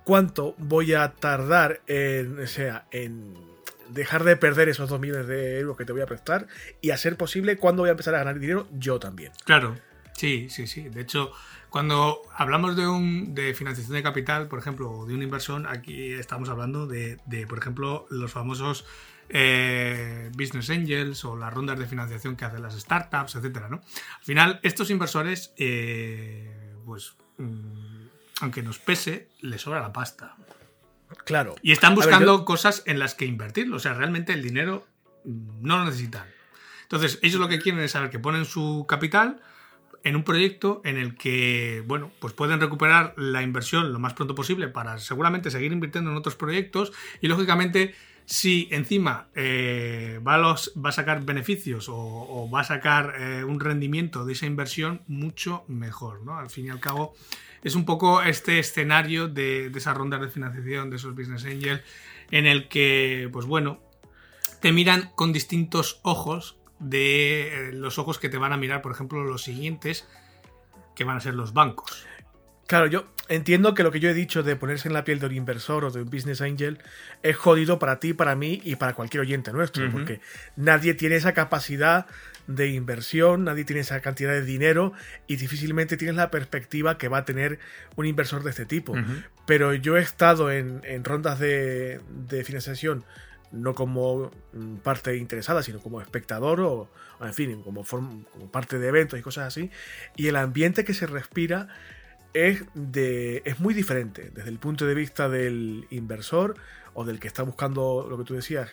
[0.04, 3.53] cuánto voy a tardar en, o sea, en
[3.88, 6.46] dejar de perder esos 2 millones de euros que te voy a prestar
[6.80, 9.32] y a ser posible cuándo voy a empezar a ganar dinero yo también.
[9.44, 9.76] Claro,
[10.14, 10.88] sí, sí, sí.
[10.88, 11.32] De hecho,
[11.70, 16.12] cuando hablamos de, un, de financiación de capital, por ejemplo, o de una inversión, aquí
[16.12, 18.84] estamos hablando de, de por ejemplo, los famosos
[19.28, 23.76] eh, business angels o las rondas de financiación que hacen las startups, etcétera, ¿no?
[24.18, 28.06] Al final, estos inversores, eh, pues, mm,
[28.42, 30.36] aunque nos pese, les sobra la pasta.
[31.24, 31.54] Claro.
[31.62, 33.76] Y están ver, buscando yo- cosas en las que invertirlo.
[33.76, 34.86] O sea, realmente el dinero
[35.24, 36.26] mm, no lo necesitan.
[36.82, 39.40] Entonces, ellos lo que quieren es saber que ponen su capital
[40.02, 44.34] en un proyecto en el que, bueno, pues pueden recuperar la inversión lo más pronto
[44.34, 47.94] posible para seguramente seguir invirtiendo en otros proyectos y, lógicamente,
[48.26, 53.14] si encima eh, va, a los- va a sacar beneficios o, o va a sacar
[53.18, 56.36] eh, un rendimiento de esa inversión, mucho mejor, ¿no?
[56.38, 57.14] Al fin y al cabo,
[57.64, 61.82] es un poco este escenario de, de esas rondas de financiación, de esos business angels,
[62.30, 63.80] en el que, pues bueno,
[64.60, 68.92] te miran con distintos ojos de eh, los ojos que te van a mirar, por
[68.92, 70.06] ejemplo, los siguientes,
[70.94, 72.06] que van a ser los bancos.
[72.66, 75.26] Claro, yo entiendo que lo que yo he dicho de ponerse en la piel de
[75.26, 76.78] un inversor o de un business angel
[77.22, 80.20] es jodido para ti, para mí y para cualquier oyente nuestro, porque
[80.56, 82.06] nadie tiene esa capacidad
[82.46, 84.92] de inversión, nadie tiene esa cantidad de dinero
[85.26, 87.58] y difícilmente tienes la perspectiva que va a tener
[87.96, 88.94] un inversor de este tipo.
[89.46, 93.04] Pero yo he estado en, en rondas de, de financiación
[93.52, 98.50] no como mm, parte interesada, sino como espectador o, o, en fin, como, form- como
[98.50, 99.70] parte de eventos y cosas así.
[100.16, 101.68] Y el ambiente que se respira
[102.34, 106.56] es, de, es muy diferente desde el punto de vista del inversor
[106.92, 108.70] o del que está buscando lo que tú decías,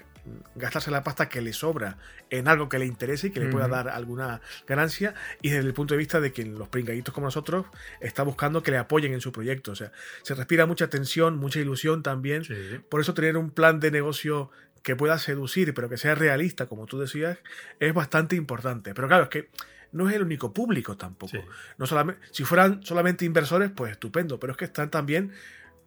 [0.56, 1.98] gastarse la pasta que le sobra
[2.30, 5.74] en algo que le interese y que le pueda dar alguna ganancia y desde el
[5.74, 7.66] punto de vista de quien los pringaditos como nosotros
[8.00, 9.72] está buscando que le apoyen en su proyecto.
[9.72, 12.44] O sea, se respira mucha tensión, mucha ilusión también.
[12.44, 12.54] Sí.
[12.90, 14.52] Por eso tener un plan de negocio
[14.84, 17.40] que pueda seducir, pero que sea realista, como tú decías,
[17.80, 18.94] es bastante importante.
[18.94, 19.50] Pero claro, es que
[19.92, 21.32] no es el único público tampoco.
[21.32, 21.40] Sí.
[21.78, 25.32] No solamente, si fueran solamente inversores, pues estupendo, pero es que están también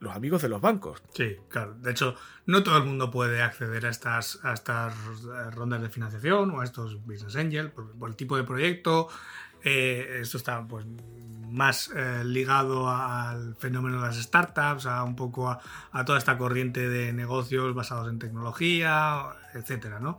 [0.00, 1.02] los amigos de los bancos.
[1.14, 1.74] Sí, claro.
[1.74, 2.14] De hecho,
[2.46, 6.60] no todo el mundo puede acceder a estas, a estas eh, rondas de financiación o
[6.60, 9.08] a estos business angel por, por el tipo de proyecto.
[9.62, 10.84] Eh, esto está pues
[11.48, 15.60] más eh, ligado al fenómeno de las startups, a un poco a,
[15.92, 19.22] a toda esta corriente de negocios basados en tecnología,
[19.54, 20.18] etcétera, ¿no?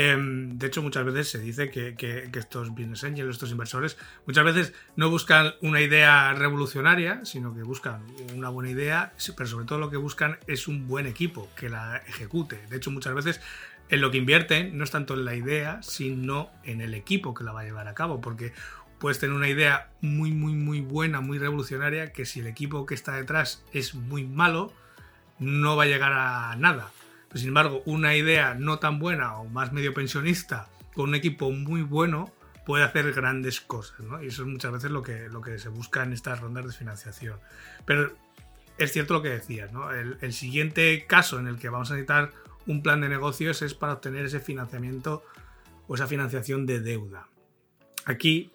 [0.00, 4.44] Em, de hecho, muchas veces se dice que, que- estos business angels, estos inversores, muchas
[4.44, 8.02] veces no buscan una idea revolucionaria, sino que buscan
[8.36, 11.96] una buena idea, pero sobre todo lo que buscan es un buen equipo que la
[12.06, 12.64] ejecute.
[12.70, 13.40] De hecho, muchas veces
[13.88, 17.42] en lo que invierten no es tanto en la idea, sino en el equipo que
[17.42, 18.52] la va a llevar a cabo, porque
[19.00, 22.94] puedes tener una idea muy, muy, muy buena, muy revolucionaria, que si el equipo que
[22.94, 24.72] está detrás es muy malo,
[25.40, 26.92] no va a llegar a nada.
[27.28, 31.50] Pero, sin embargo, una idea no tan buena o más medio pensionista con un equipo
[31.50, 32.32] muy bueno
[32.66, 34.22] puede hacer grandes cosas, ¿no?
[34.22, 36.72] Y eso es muchas veces lo que, lo que se busca en estas rondas de
[36.72, 37.38] financiación.
[37.86, 38.12] Pero
[38.76, 39.90] es cierto lo que decías, ¿no?
[39.92, 42.32] El, el siguiente caso en el que vamos a necesitar
[42.66, 45.24] un plan de negocios es para obtener ese financiamiento
[45.86, 47.28] o esa financiación de deuda.
[48.04, 48.50] Aquí,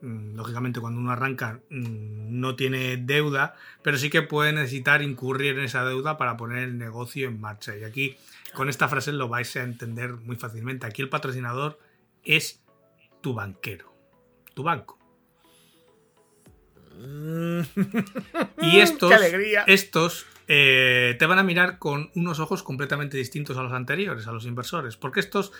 [0.00, 5.64] lógicamente, cuando uno arranca mm, no tiene deuda, pero sí que puede necesitar incurrir en
[5.64, 7.76] esa deuda para poner el negocio en marcha.
[7.76, 8.16] Y aquí,
[8.54, 10.86] con esta frase lo vais a entender muy fácilmente.
[10.86, 11.78] Aquí el patrocinador
[12.24, 12.62] es
[13.20, 13.92] tu banquero,
[14.54, 14.98] tu banco.
[18.60, 19.12] Y estos,
[19.66, 24.32] estos eh, te van a mirar con unos ojos completamente distintos a los anteriores, a
[24.32, 25.52] los inversores, porque estos,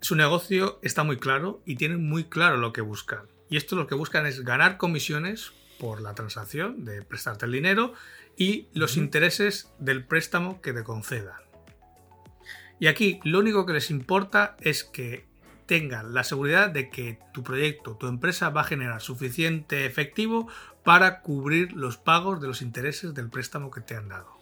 [0.00, 3.33] su negocio está muy claro y tienen muy claro lo que buscan.
[3.54, 7.94] Y estos lo que buscan es ganar comisiones por la transacción de prestarte el dinero
[8.36, 11.38] y los intereses del préstamo que te concedan.
[12.80, 15.28] Y aquí lo único que les importa es que
[15.66, 20.48] tengan la seguridad de que tu proyecto, tu empresa va a generar suficiente efectivo
[20.82, 24.36] para cubrir los pagos de los intereses del préstamo que te han dado.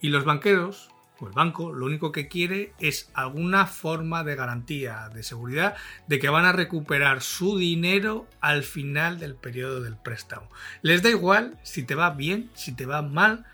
[0.00, 0.88] Y los banqueros,
[1.20, 5.76] o el banco, lo único que quiere es alguna forma de garantía, de seguridad,
[6.08, 10.48] de que van a recuperar su dinero al final del periodo del préstamo.
[10.82, 13.46] Les da igual si te va bien, si te va mal,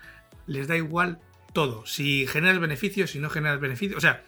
[0.47, 1.19] les da igual
[1.53, 1.85] todo.
[1.85, 3.97] Si generas beneficios, si no generas beneficios.
[3.97, 4.23] O sea,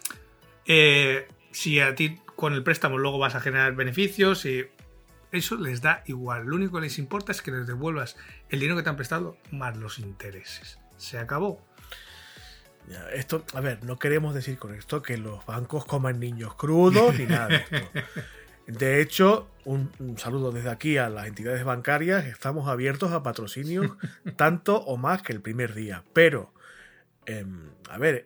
[0.66, 4.66] eh, si a ti con el préstamo luego vas a generar beneficios, y
[5.32, 6.46] Eso les da igual.
[6.46, 8.16] Lo único que les importa es que les devuelvas
[8.50, 10.78] el dinero que te han prestado más los intereses.
[10.96, 11.60] Se acabó.
[13.12, 17.24] Esto, a ver, no queremos decir con esto que los bancos coman niños crudos ni
[17.26, 17.76] nada de esto.
[18.66, 22.24] De hecho, un, saludo desde aquí a las entidades bancarias.
[22.24, 23.92] Estamos abiertos a patrocinios
[24.36, 26.02] tanto o más que el primer día.
[26.14, 26.52] Pero,
[27.26, 28.24] em, a ver,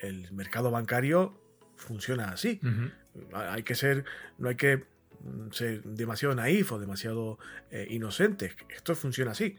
[0.00, 1.40] el, mercado bancario
[1.76, 2.60] funciona así.
[3.32, 4.04] Hay que ser,
[4.38, 4.84] no hay que
[5.50, 7.38] ser demasiado naif o demasiado
[7.70, 8.54] eh, inocentes.
[8.68, 9.56] Esto funciona así.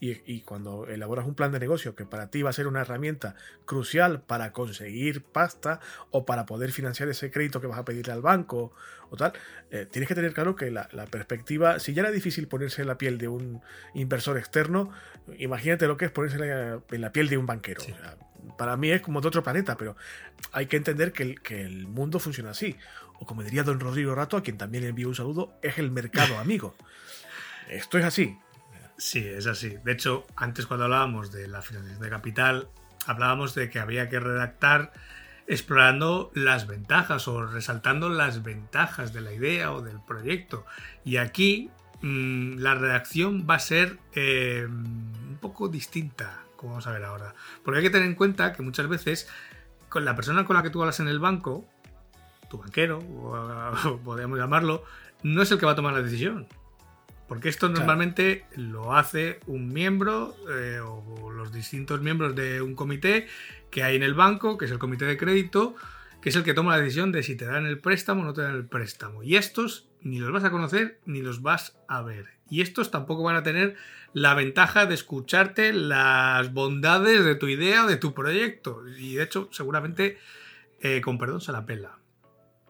[0.00, 3.34] Y, cuando elaboras un plan de negocio que para ti va a ser una herramienta
[3.64, 5.80] crucial para conseguir pasta
[6.12, 8.72] o para poder financiar ese crédito que vas a pedirle al banco
[9.10, 9.32] o tal,
[9.72, 12.96] eh, tienes que tener claro que la, perspectiva, si ya era difícil ponerse en la
[12.96, 13.60] piel de un
[13.92, 14.92] inversor externo,
[15.36, 17.82] imagínate lo que es ponerse en la, piel de un banquero.
[18.56, 19.96] para mí es como de otro planeta, pero
[20.52, 22.76] hay que entender que el, que el mundo funciona así.
[23.20, 25.90] O como diría don Rodrigo Rato, a quien también le envío un saludo, es el
[25.90, 26.74] mercado amigo.
[27.68, 28.38] Esto es así.
[28.96, 29.76] Sí, es así.
[29.84, 32.68] De hecho, antes cuando hablábamos de la financiación de capital,
[33.06, 34.92] hablábamos de que había que redactar
[35.46, 40.66] explorando las ventajas o resaltando las ventajas de la idea o del proyecto.
[41.04, 41.70] Y aquí
[42.02, 47.34] mm, la redacción va a ser eh, un poco distinta, como vamos a ver ahora.
[47.64, 49.28] Porque hay que tener en cuenta que muchas veces
[49.88, 51.66] con la persona con la que tú hablas en el banco,
[52.48, 54.84] tu banquero, o podríamos llamarlo,
[55.22, 56.46] no es el que va a tomar la decisión.
[57.28, 63.26] Porque esto normalmente lo hace un miembro eh, o los distintos miembros de un comité
[63.70, 65.76] que hay en el banco, que es el comité de crédito,
[66.22, 68.32] que es el que toma la decisión de si te dan el préstamo o no
[68.32, 69.22] te dan el préstamo.
[69.22, 72.28] Y estos ni los vas a conocer ni los vas a ver.
[72.48, 73.76] Y estos tampoco van a tener
[74.14, 78.82] la ventaja de escucharte las bondades de tu idea o de tu proyecto.
[78.96, 80.18] Y de hecho, seguramente,
[80.80, 81.97] eh, con perdón, se la pela.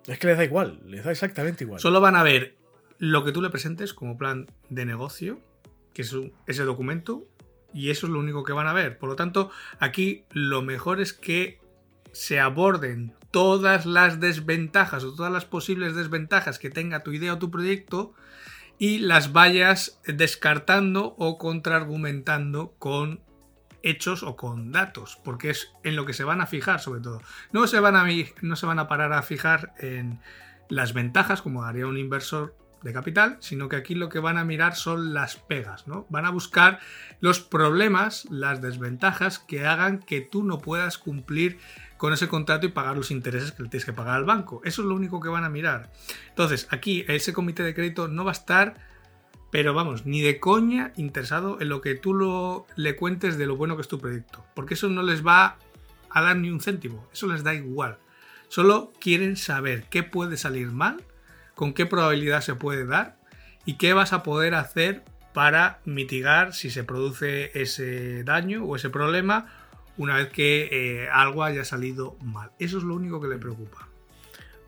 [0.09, 1.81] Es que les da igual, les da exactamente igual.
[1.81, 2.57] Solo van a ver
[2.99, 5.41] lo que tú le presentes como plan de negocio,
[5.93, 6.17] que es
[6.47, 7.29] ese documento,
[7.75, 8.99] y eso es lo único que van a ver.
[8.99, 11.61] Por lo tanto, aquí lo mejor es que
[12.13, 17.39] se aborden todas las desventajas o todas las posibles desventajas que tenga tu idea o
[17.39, 18.15] tu proyecto
[18.79, 23.21] y las vayas descartando o contraargumentando con
[23.83, 27.23] hechos o con datos, porque es en lo que se van a fijar sobre todo.
[27.53, 28.07] No se van a,
[28.43, 30.21] no se van a parar a fijar en
[30.69, 34.45] las ventajas como haría un inversor de capital, sino que aquí lo que van a
[34.45, 36.07] mirar son las pegas, ¿no?
[36.11, 36.79] Van a buscar
[37.21, 41.59] los problemas, las desventajas que hagan que tú no puedas cumplir
[41.97, 44.61] con ese contrato y pagar los intereses que le tienes que pagar al banco.
[44.65, 45.91] Eso es lo único que van a mirar.
[46.29, 48.77] Entonces, aquí ese comité de crédito no va a estar,
[49.51, 53.57] pero vamos, ni de coña interesado en lo que tú lo, le cuentes de lo
[53.57, 55.57] bueno que es tu proyecto, porque eso no les va
[56.11, 57.99] a dar ni un céntimo, eso les da igual.
[58.49, 61.03] Solo quieren saber qué puede salir mal
[61.55, 63.19] con qué probabilidad se puede dar
[63.65, 65.03] y qué vas a poder hacer
[65.35, 69.47] para mitigar si se produce ese daño o ese problema
[69.97, 72.53] una vez que eh, algo haya salido mal.
[72.59, 73.89] Eso es lo único que le preocupa.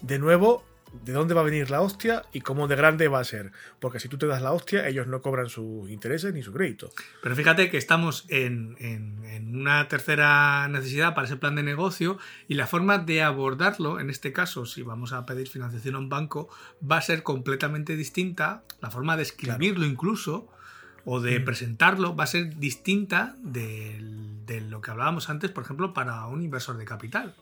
[0.03, 3.25] De nuevo, de dónde va a venir la hostia y cómo de grande va a
[3.25, 3.53] ser.
[3.79, 6.91] Porque si tú te das la hostia, ellos no cobran sus intereses ni su crédito.
[7.23, 8.77] Pero fíjate que estamos en,
[9.55, 14.33] una tercera necesidad para ese plan de negocio y la forma de abordarlo, en este
[14.33, 16.49] caso, si vamos a pedir financiación a un banco,
[16.89, 18.65] va a ser completamente distinta.
[18.81, 20.49] La forma de escribirlo incluso
[21.05, 21.45] o de mm.
[21.45, 23.99] presentarlo va a ser distinta de
[24.69, 27.35] lo que hablábamos antes, por ejemplo, para un inversor de capital.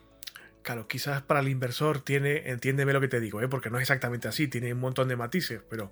[0.69, 3.47] Claro, quizás para el inversor tiene, entiéndeme lo que te digo, ¿eh?
[3.47, 5.91] porque no es exactamente así, tiene un montón de matices, pero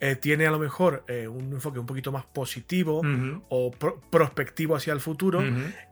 [0.00, 3.02] eh, tiene a lo mejor eh, un enfoque un poquito más positivo
[3.50, 3.70] o
[4.10, 5.44] prospectivo hacia el futuro,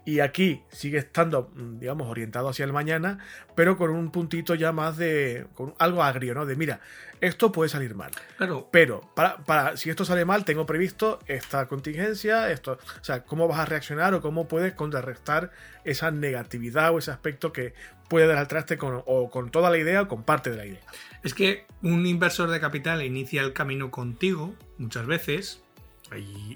[0.05, 3.21] y aquí sigue estando, mm, digamos, orientado hacia el mañana,
[3.55, 6.45] pero con un puntito ya más de, con algo agrio, ¿no?
[6.45, 6.81] De mira,
[7.25, 8.11] esto puede salir mal.
[8.37, 8.69] Claro.
[8.71, 13.49] Pero para, para, si esto sale mal, tengo previsto esta contingencia, esto, o sea, cómo
[13.49, 15.51] vas a reaccionar o cómo puedes contrarrestar
[15.85, 17.75] esa negatividad o ese aspecto que
[18.09, 20.67] puede dar al traste con, o con toda la idea o con parte de la
[20.67, 20.83] idea.
[21.23, 25.63] Es que un inversor de capital inicia el camino contigo muchas veces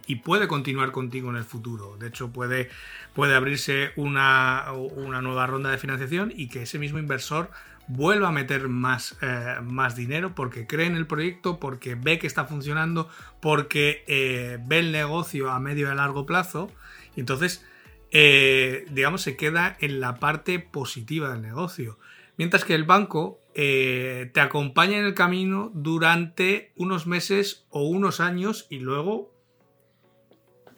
[0.06, 1.96] y, puede continuar contigo en el futuro.
[1.96, 2.68] De hecho, puede,
[3.14, 7.50] puede abrirse una, una nueva ronda de financiación y que ese mismo inversor
[7.88, 12.26] vuelva a meter más, eh, más dinero porque cree en el proyecto, porque ve que
[12.26, 13.08] está funcionando,
[13.40, 16.70] porque eh, ve el negocio a medio y a largo plazo.
[17.16, 17.66] Y entonces,
[18.10, 21.98] eh, digamos, se queda en la parte positiva del negocio.
[22.36, 28.68] Mientras que el banco te acompaña en el camino durante unos meses o unos años
[28.70, 29.34] y luego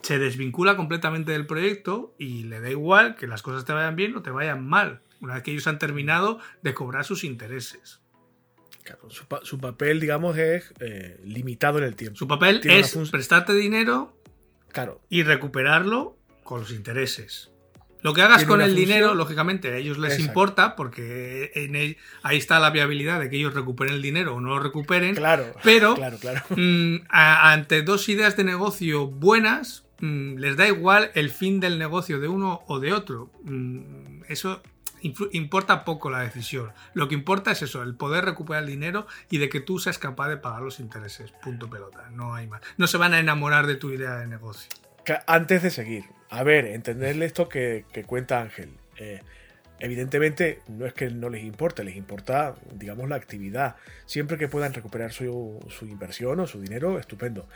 [0.00, 4.16] se desvincula completamente del proyecto y le da igual que las cosas te vayan bien
[4.16, 8.00] o te vayan mal una vez que ellos han terminado de cobrar sus intereses.
[8.82, 12.16] Claro, su, pa- su papel, digamos, es eh, limitado en el tiempo.
[12.18, 14.16] Su papel Tiene es prestarte dinero
[14.72, 17.50] Claro, y recuperarlo con los intereses.
[18.02, 20.30] Lo que hagas con el función- dinero, lógicamente, a ellos les Exacto.
[20.30, 24.40] importa porque en el- ahí está la viabilidad de que ellos recuperen el dinero o
[24.40, 25.14] no lo recuperen.
[25.14, 25.52] claro.
[25.62, 26.40] Pero- Claro, claro.
[26.56, 31.78] Mm, a- ante dos ideas de negocio buenas, mm, les da igual el fin del
[31.78, 33.30] negocio de uno o de otro.
[33.44, 34.62] Mm, eso
[35.02, 36.72] importa poco la decisión.
[36.94, 39.98] Lo que importa es eso, el poder recuperar el dinero y de que tú seas
[39.98, 41.32] capaz de pagar los intereses.
[41.42, 42.10] Punto pelota.
[42.10, 42.60] No hay más.
[42.76, 44.68] No se van a enamorar de tu idea de negocio.
[45.26, 48.76] Antes de seguir, a ver, entenderle esto que, que cuenta Ángel.
[48.96, 49.22] Eh,
[49.80, 53.76] evidentemente, no es que no les importe, les importa, digamos, la actividad.
[54.06, 57.48] Siempre que puedan recuperar su, su inversión o su dinero, estupendo.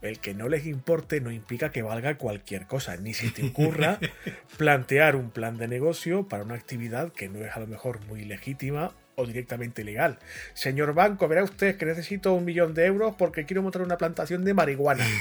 [0.00, 4.00] El que no les importe no implica que valga cualquier cosa, ni se te ocurra
[4.58, 8.24] plantear un plan de negocio para una actividad que no es a lo mejor muy
[8.24, 10.18] legítima o directamente legal.
[10.54, 14.44] Señor banco, verá usted que necesito un millón de euros porque quiero montar una plantación
[14.44, 15.06] de marihuana.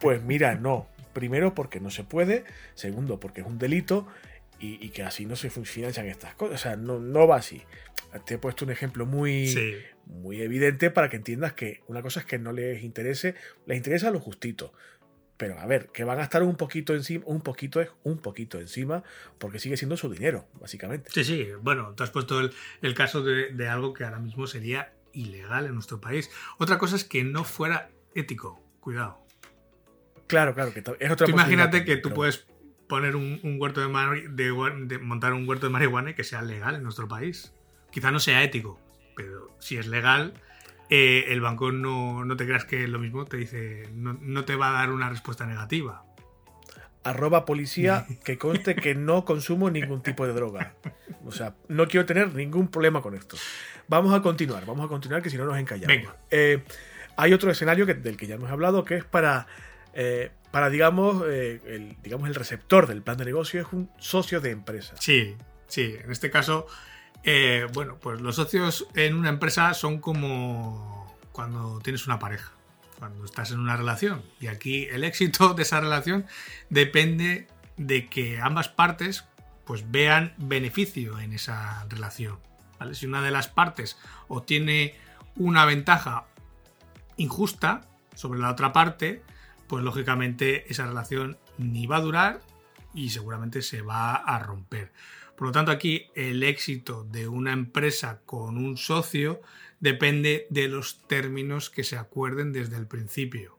[0.00, 0.88] Pues mira, no.
[1.12, 2.44] Primero porque no se puede,
[2.74, 4.08] segundo porque es un delito
[4.62, 6.54] y, y que así no se financian estas cosas.
[6.60, 7.62] O sea, no, no va así.
[8.26, 9.76] Te he puesto un ejemplo muy, Sí.
[10.06, 13.34] muy evidente para que entiendas que una cosa es que no les interese,
[13.66, 14.72] les interesa lo justito.
[15.38, 18.60] Pero a ver, que van a estar un poquito encima, un poquito es un poquito
[18.60, 19.02] encima,
[19.38, 21.10] porque sigue siendo su dinero, básicamente.
[21.12, 21.48] Sí, sí.
[21.62, 22.52] Bueno, tú has puesto el,
[22.82, 26.30] el caso de, de algo que ahora mismo sería ilegal en nuestro país.
[26.58, 28.62] Otra cosa es que no fuera ético.
[28.80, 29.18] Cuidado.
[30.26, 32.46] Claro, claro, que es otra Tú imagínate que tú pero- puedes
[32.96, 36.42] poner un, un huerto de, mari- de montar un huerto de marihuana y que sea
[36.42, 37.52] legal en nuestro país.
[37.90, 38.78] Quizá no sea ético,
[39.16, 40.34] pero si es legal,
[40.90, 44.56] eh, el banco no, no te creas que lo mismo te dice, no, no te
[44.56, 46.04] va a dar una respuesta negativa.
[47.04, 50.74] arroba policía que conste que no consumo ningún tipo de droga.
[51.24, 53.36] O sea, no quiero tener ningún problema con esto.
[53.88, 55.96] Vamos a continuar, vamos a continuar que si no nos encallamos.
[55.96, 56.16] Venga.
[56.30, 56.62] Eh,
[57.16, 59.46] hay otro escenario que- del que ya hemos hablado que es para,
[59.94, 64.40] eh, para digamos, eh, el, digamos, el receptor del plan de negocio es un socio
[64.40, 64.94] de empresa.
[64.98, 65.36] Sí,
[65.66, 66.66] sí, en este caso,
[67.24, 72.52] eh, bueno, pues los socios en una empresa son como cuando tienes una pareja,
[72.98, 74.22] cuando estás en una relación.
[74.40, 76.26] Y aquí el éxito de esa relación
[76.68, 79.24] depende de que ambas partes
[79.64, 82.38] pues vean beneficio en esa relación.
[82.92, 84.96] Si una de las partes obtiene
[85.36, 86.26] una ventaja
[87.16, 87.82] injusta
[88.14, 89.22] sobre la otra parte,
[89.72, 92.42] pues lógicamente esa relación ni va a durar
[92.92, 94.92] y seguramente se va a romper.
[95.34, 99.40] Por lo tanto, aquí el éxito de una empresa con un socio
[99.80, 103.58] depende de los términos que se acuerden desde el principio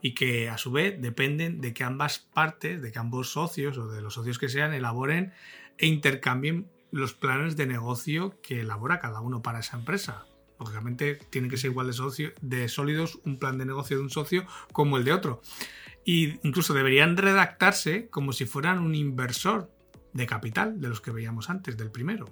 [0.00, 3.86] y que a su vez dependen de que ambas partes, de que ambos socios o
[3.86, 5.32] de los socios que sean elaboren
[5.78, 10.26] e intercambien los planes de negocio que elabora cada uno para esa empresa.
[10.62, 14.10] Lógicamente tiene que ser igual de, socio, de sólidos un plan de negocio de un
[14.10, 15.42] socio como el de otro.
[16.04, 19.70] Y incluso deberían redactarse como si fueran un inversor
[20.12, 22.26] de capital de los que veíamos antes, del primero.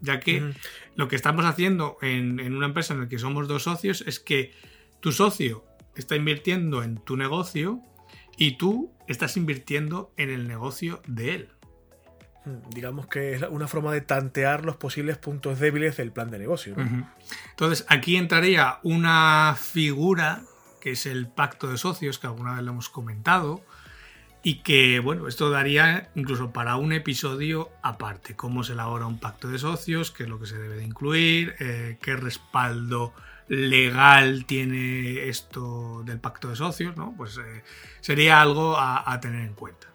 [0.00, 0.54] Ya que
[0.94, 4.20] lo que estamos haciendo en, en una empresa en la que somos dos socios es
[4.20, 4.52] que
[5.00, 5.64] tu socio
[5.96, 7.80] está invirtiendo en tu negocio
[8.36, 11.48] y tú estás invirtiendo en el negocio de él.
[12.70, 16.74] Digamos que es una forma de tantear los posibles puntos débiles del plan de negocio.
[16.76, 17.10] ¿no?
[17.50, 20.42] Entonces, aquí entraría una figura
[20.80, 23.64] que es el pacto de socios, que alguna vez lo hemos comentado,
[24.42, 29.48] y que, bueno, esto daría incluso para un episodio aparte, cómo se elabora un pacto
[29.48, 33.14] de socios, qué es lo que se debe de incluir, eh, qué respaldo
[33.48, 37.14] legal tiene esto del pacto de socios, ¿no?
[37.16, 37.64] Pues eh,
[38.02, 39.93] sería algo a tener en cuenta.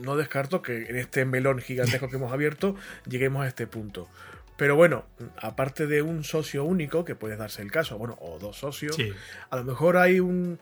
[0.00, 2.76] No descarto que en este melón gigantesco que hemos abierto
[3.08, 4.08] lleguemos a este punto.
[4.56, 5.04] Pero bueno,
[5.42, 9.12] aparte de un socio único, que puede darse el caso, bueno, o dos socios, Sí,
[9.50, 10.58] a lo mejor hay un...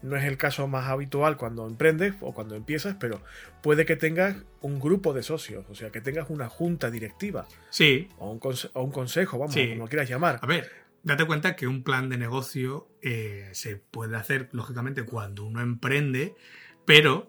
[0.00, 3.20] No es el caso más habitual cuando emprendes o cuando empiezas, pero
[3.62, 8.08] puede que tengas un grupo de socios, o sea, que tengas una junta directiva sí,
[8.18, 9.70] o un, conse- o un consejo, vamos, Sí.
[9.70, 10.38] como lo quieras llamar.
[10.40, 10.70] A ver,
[11.02, 16.36] date cuenta que un plan de negocio eh, se puede hacer, lógicamente, cuando uno emprende,
[16.84, 17.28] pero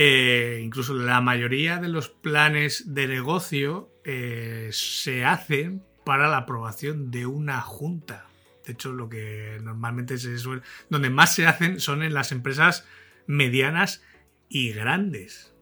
[0.00, 7.10] eh, incluso la mayoría de los planes de negocio eh, se hacen para la aprobación
[7.10, 8.28] de una junta.
[8.64, 12.86] De hecho, lo que normalmente se suele, donde más se hacen son en las empresas
[13.26, 14.04] medianas
[14.48, 15.52] y grandes.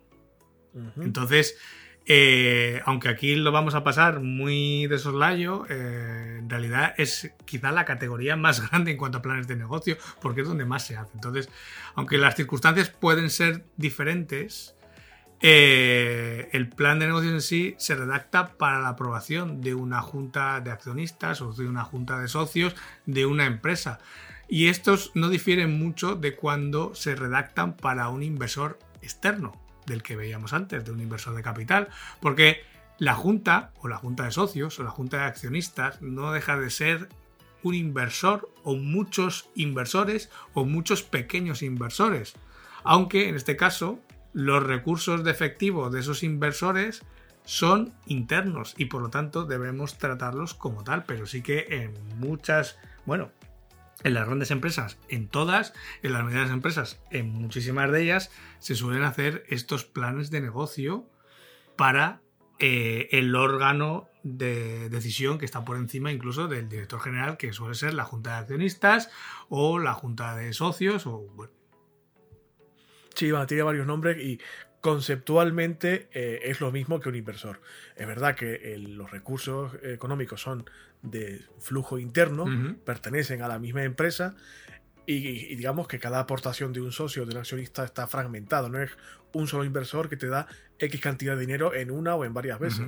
[0.98, 1.56] Entonces,
[2.08, 7.72] eh, aunque aquí lo vamos a pasar muy de soslayo, eh, en realidad es quizá
[7.72, 10.96] la categoría más grande en cuanto a planes de negocio, porque es donde más se
[10.96, 11.10] hace.
[11.14, 11.48] Entonces,
[11.94, 14.76] aunque las circunstancias pueden ser diferentes,
[15.40, 20.60] eh, el plan de negocio en sí se redacta para la aprobación de una junta
[20.60, 23.98] de accionistas o de una junta de socios de una empresa.
[24.48, 30.16] Y estos no difieren mucho de cuando se redactan para un inversor externo, del que
[30.16, 31.88] veíamos antes, de un inversor de capital,
[32.20, 32.62] porque
[32.98, 36.70] la junta o la junta de socios o la junta de accionistas no deja de
[36.70, 37.08] ser
[37.62, 42.34] un inversor o muchos inversores o muchos pequeños inversores.
[42.84, 44.00] Aunque en este caso
[44.32, 47.02] los recursos de efectivo de esos inversores
[47.44, 52.78] son internos y por lo tanto debemos tratarlos como tal, pero sí que en muchas,
[53.04, 53.30] bueno,
[54.04, 55.72] en las grandes empresas, en todas,
[56.02, 61.08] en las medianas empresas, en muchísimas de ellas, se suelen hacer estos planes de negocio
[61.76, 62.20] para
[62.58, 67.74] eh, el órgano de decisión que está por encima incluso del director general, que suele
[67.74, 69.10] ser la junta de accionistas
[69.48, 71.52] o la junta de socios o bueno.
[73.14, 74.38] Sí, tiene varios nombres y
[74.86, 77.60] conceptualmente eh, es lo mismo que un inversor.
[77.96, 80.64] Es verdad que los recursos económicos son
[81.02, 82.46] de flujo interno,
[82.84, 84.36] pertenecen a la misma empresa
[85.04, 88.92] y, digamos que cada aportación de un socio, de un accionista está fragmentado, no es
[89.32, 90.46] un solo inversor que te da
[90.78, 92.86] X cantidad de dinero en una o en varias veces.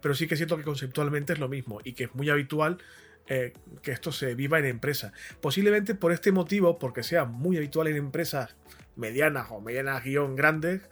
[0.00, 2.78] Pero sí que siento que conceptualmente es lo mismo y que es muy habitual
[3.26, 5.12] eh, que esto se viva en empresa.
[5.40, 8.54] Posiblemente por este motivo, porque sea muy habitual en empresas
[9.00, 10.82] medianas o medianas guion grandes,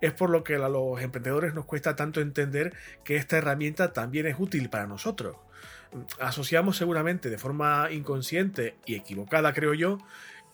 [0.00, 4.26] es por lo que a los emprendedores nos cuesta tanto entender que esta herramienta también
[4.26, 5.36] es útil para nosotros.
[6.20, 9.98] Asociamos seguramente de forma inconsciente y equivocada, creo yo,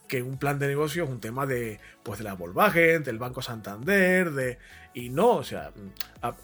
[0.08, 3.42] que un plan de negocio es un tema de, pues, de la Volkswagen, del Banco
[3.42, 4.58] Santander, de...
[4.92, 5.72] Y no, o sea,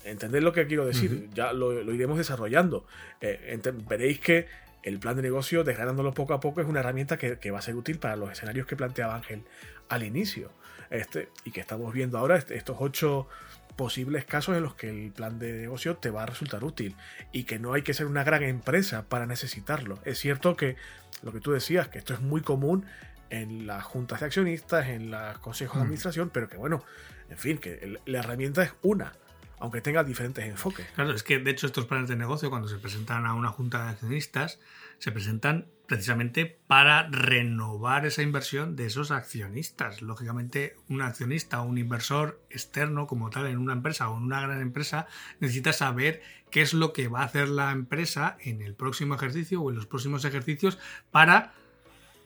[0.04, 2.84] entender lo que quiero decir, ya lo, iremos desarrollando.
[3.20, 4.48] Eh, veréis que
[4.82, 7.62] el plan de negocio, desgranándolo poco a poco, es una herramienta que, que, va a
[7.62, 9.44] ser útil para los escenarios que planteaba Ángel
[9.88, 10.50] al inicio.
[10.91, 13.28] Este, y que estamos viendo ahora, este, estos ocho
[13.76, 16.97] posibles casos en los que el plan de negocio te va a resultar útil
[17.32, 19.99] y que no hay que ser una gran empresa para necesitarlo.
[20.05, 20.76] Es cierto que
[21.22, 22.84] lo que tú decías, que esto es muy común
[23.30, 25.84] en las juntas de accionistas, en los consejos de mm.
[25.84, 26.84] administración, pero que bueno,
[27.30, 29.12] en fin, que la herramienta es una,
[29.61, 30.86] aunque tenga diferentes enfoques.
[30.95, 33.84] Claro, es que de hecho estos planes de negocio cuando se presentan a una junta
[33.84, 34.59] de accionistas,
[34.99, 40.03] se presentan precisamente para renovar esa inversión de esos accionistas.
[40.03, 44.41] Lógicamente, un accionista o un inversor externo como tal en una empresa o en una
[44.41, 45.09] gran empresa
[45.41, 49.61] necesita saber qué es lo que va a hacer la empresa en el próximo ejercicio
[49.62, 50.78] o en los próximos ejercicios
[51.11, 51.55] para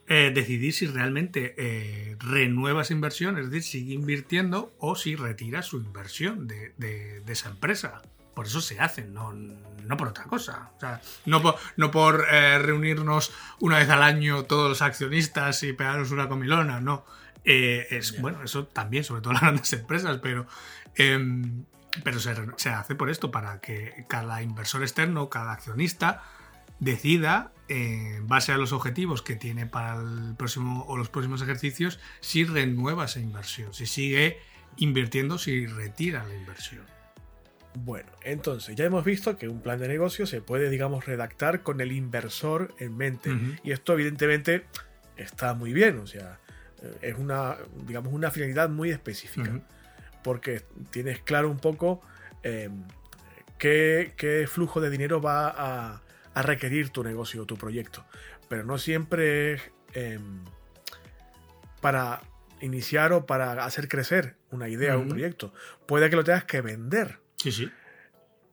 [0.08, 5.62] eh, decidir si realmente eh, renueva esa inversión, es decir, sigue invirtiendo o si retira
[5.62, 8.02] su inversión de esa empresa
[8.34, 10.70] por eso se hacen, no, no por otra cosa.
[10.76, 15.62] O sea, no por, no por eh, reunirnos una vez al año todos los accionistas
[15.62, 17.04] y pegarnos una comilona, no.
[17.44, 20.46] Eh, es, bueno, eso también, sobre todo las grandes empresas, pero,
[20.96, 21.64] em,
[22.02, 26.22] pero se, hace por esto, para que cada inversor externo, cada accionista,
[26.80, 32.00] decida, en base a los objetivos que tiene para el próximo o los próximos ejercicios,
[32.20, 34.38] si renueva esa inversión, si sigue
[34.76, 36.93] invirtiendo, si retira la inversión.
[37.76, 41.80] Bueno, entonces ya hemos visto que un plan de negocio se puede, digamos, redactar con
[41.80, 43.36] el inversor en mente.
[43.64, 44.64] Y esto evidentemente
[45.16, 46.38] está muy bien, o sea,
[46.82, 47.56] eh, es una,
[47.86, 49.60] digamos, una finalidad muy específica.
[50.22, 52.00] Porque tienes claro un poco
[52.42, 52.84] em,
[53.58, 56.00] qué, flujo de dinero va a,
[56.42, 58.04] requerir tu negocio o tu proyecto.
[58.48, 59.62] Pero no siempre es
[59.94, 60.44] em,
[61.80, 62.22] para
[62.60, 65.52] iniciar o para hacer crecer una idea o un proyecto.
[65.86, 67.70] Puede que lo tengas que vender Sí, sí.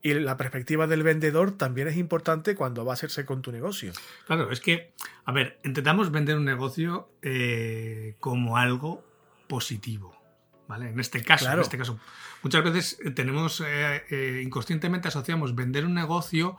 [0.01, 3.93] Y la perspectiva del vendedor también es importante cuando va a hacerse con tu negocio.
[4.27, 4.91] Claro, es que,
[5.23, 9.05] a ver, intentamos vender un negocio eh, como algo
[9.47, 10.19] positivo.
[10.67, 10.89] ¿Vale?
[10.89, 11.99] En este caso, en este caso.
[12.43, 16.57] Muchas veces tenemos, eh, eh, inconscientemente asociamos vender un negocio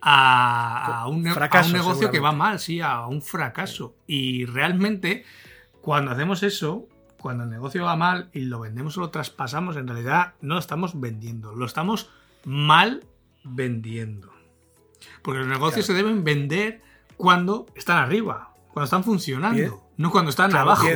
[0.00, 3.96] a, un, fracaso, a un, negocio que va mal, sí, a un fracaso.
[4.06, 5.24] Y realmente,
[5.80, 6.88] cuando hacemos eso,
[7.24, 10.60] cuando el negocio va mal y lo vendemos o lo traspasamos, en realidad no lo
[10.60, 12.10] estamos vendiendo, lo estamos
[12.44, 13.02] mal
[13.44, 14.30] vendiendo.
[15.22, 16.82] Porque los negocios se deben vender
[17.16, 20.86] cuando están arriba, cuando están funcionando, no cuando están abajo.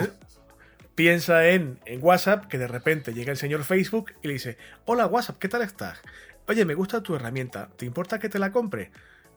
[0.94, 5.06] Piensa en, en WhatsApp que de repente llega el señor Facebook y le dice, hola
[5.06, 5.98] WhatsApp, ¿qué tal estás?
[6.46, 8.92] Oye, me gusta tu herramienta, ¿te importa que te la compre?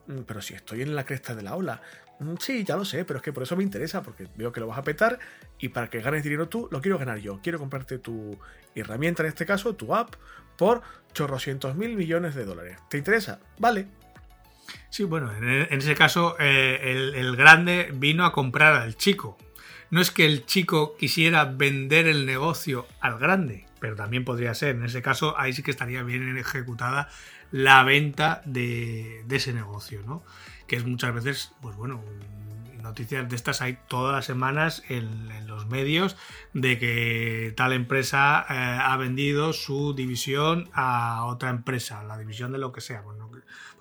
[0.08, 1.80] Mm, pero si estoy en la cresta de la ola.
[2.22, 4.60] Mm, sí, ya lo sé, pero es que por eso me interesa, porque veo que
[4.60, 5.18] lo vas a petar
[5.58, 7.40] y para que ganes dinero tú, lo quiero ganar yo.
[7.42, 8.38] Quiero comprarte tu
[8.74, 10.14] herramienta, en este caso, tu app,
[10.56, 12.78] por chorrocientos mil millones de dólares.
[12.88, 13.40] ¿Te interesa?
[13.58, 13.88] Vale.
[14.90, 19.38] Sí, bueno, en, ese caso eh, el, grande vino a comprar al chico.
[19.90, 24.76] No es que el chico quisiera vender el negocio al grande, pero también podría ser.
[24.76, 27.08] En ese caso, ahí sí que estaría bien ejecutada
[27.50, 30.24] la venta de, ese negocio, ¿no?
[30.72, 32.02] Que es muchas veces, pues bueno,
[32.82, 36.16] noticias de estas hay todas las semanas en, los medios
[36.54, 42.58] de que tal empresa eh, ha vendido su división a otra empresa, la división de
[42.58, 43.02] lo que sea.
[43.02, 43.18] Pues,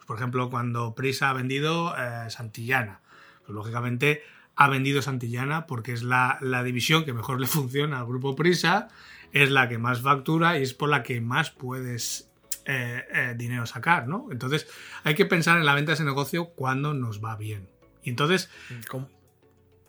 [0.05, 2.99] por ejemplo, cuando Prisa ha vendido eh, Santillana,
[3.45, 4.23] pues lógicamente
[4.57, 8.89] ha vendido Santillana porque es la, la, división que mejor le funciona al grupo Prisa,
[9.31, 12.30] es la que más factura y es por la que más puedes
[12.65, 14.27] eh, eh, dinero sacar, ¿no?
[14.31, 14.67] Entonces
[15.03, 17.69] hay que pensar en la venta de ese negocio cuando nos va bien.
[18.03, 18.49] Y entonces,
[18.89, 19.09] como,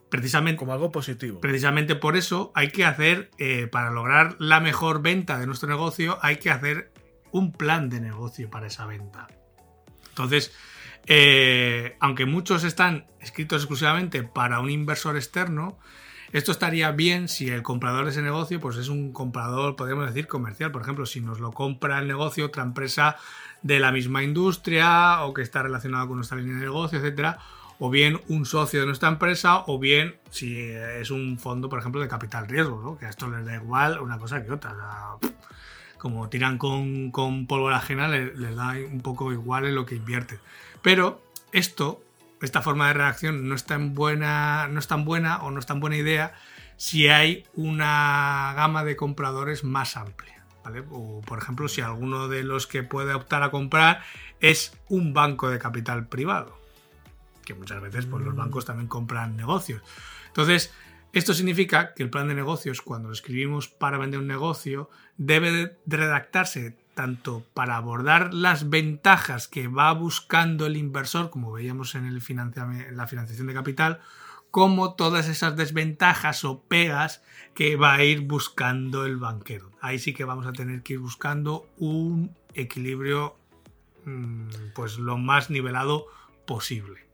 [0.09, 1.41] precisamente, como algo positivo.
[1.41, 6.19] Precisamente por eso hay que hacer, eh, para lograr la mejor venta de nuestro negocio,
[6.23, 6.93] hay que hacer
[7.31, 9.27] un plan de negocio para esa venta.
[10.11, 10.53] Entonces,
[12.01, 15.79] aunque muchos están escritos exclusivamente para un inversor externo,
[16.33, 20.27] esto estaría bien si el comprador de ese negocio pues es un comprador, podríamos decir,
[20.27, 20.73] comercial.
[20.73, 23.17] Por ejemplo, si nos lo compra el negocio otra empresa
[23.61, 27.39] de la misma industria o que está relacionado con nuestra línea de negocio, etcétera,
[27.79, 32.01] o bien un socio de nuestra empresa, o bien si es un fondo, por ejemplo,
[32.01, 32.99] de capital riesgo, ¿no?
[32.99, 34.75] que a esto les da igual una cosa que otra.
[35.99, 39.97] como tiran con, con pólvora ajena, les, les, da un poco igual en lo que
[39.97, 40.39] invierten.
[40.81, 41.21] Pero
[41.53, 42.03] esto
[42.43, 45.67] esta forma de redacción no es tan buena, no es tan buena o no es
[45.67, 46.35] tan buena idea
[46.77, 50.45] si hay una gama de compradores más amplia.
[50.91, 54.03] O, por ejemplo, si alguno de los que puede optar a comprar
[54.41, 56.59] es un banco de capital privado,
[57.45, 58.39] que muchas veces pues, los mm.
[58.39, 59.83] bancos también compran negocios.
[60.29, 60.73] Entonces,
[61.13, 65.77] esto significa que el plan de negocios, cuando lo escribimos para vender un negocio, debe
[65.85, 72.07] de redactarse tanto para abordar las ventajas que va buscando el inversor, como veíamos en,
[72.07, 72.23] el
[72.97, 74.01] la financiación de capital,
[74.51, 77.23] como todas esas desventajas o pegas
[77.55, 79.71] que va a ir buscando el banquero.
[79.81, 83.37] Ahí sí que vamos a tener que ir buscando un equilibrio
[84.05, 86.07] mm, pues lo más nivelado
[86.47, 87.07] posible.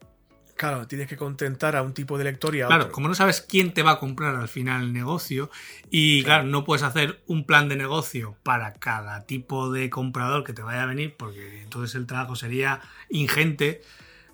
[0.59, 3.41] Claro, tienes que contentar a un tipo de lector y a claro, como no sabes
[3.41, 5.53] quién te va a comprar al final el negocio,
[5.89, 6.49] y claro.
[6.49, 10.83] no puedes hacer un plan de negocio para cada tipo de comprador que te vaya
[10.83, 13.83] a venir, porque entonces el trabajo sería ingente.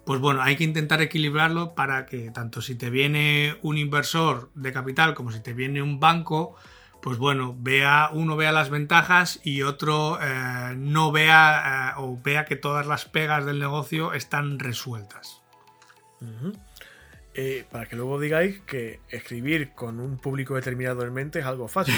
[0.06, 4.72] Pues bueno, hay que intentar equilibrarlo para que tanto si te viene un inversor de
[4.72, 6.56] capital como si te viene un banco,
[7.02, 12.46] pues bueno, vea, uno vea las ventajas y otro eh, no vea eh, o vea
[12.46, 15.43] que todas las pegas del negocio están resueltas.
[17.34, 21.66] Eh, para que luego digáis que escribir con un público determinado en mente es algo
[21.66, 21.94] fácil.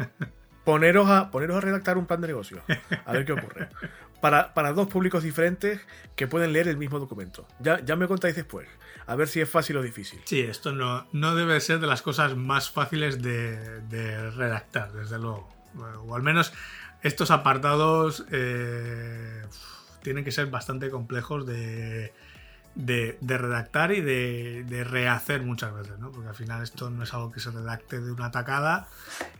[0.64, 2.62] poneros, a, poneros a redactar un plan de negocio.
[3.06, 3.68] A ver qué ocurre.
[4.20, 5.80] Para, dos públicos diferentes
[6.14, 7.46] que pueden leer el mismo documento.
[7.58, 8.68] Ya, ya me contáis después.
[9.06, 10.20] A ver si es fácil o difícil.
[10.24, 15.48] Sí, esto no, no debe ser de las cosas más fáciles de, redactar, desde luego.
[16.06, 16.52] O al menos
[17.02, 19.42] estos apartados eh,
[20.02, 22.12] tienen que ser bastante complejos de
[22.74, 26.10] de, redactar y de, rehacer muchas veces, ¿no?
[26.12, 28.88] Porque al final esto no es algo que se redacte de una tacada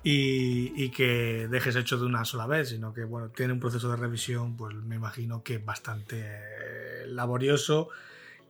[0.03, 3.97] y, que dejes hecho de una sola vez, sino que, bueno, tiene un proceso de
[3.97, 7.89] revisión, pues me imagino que bastante laborioso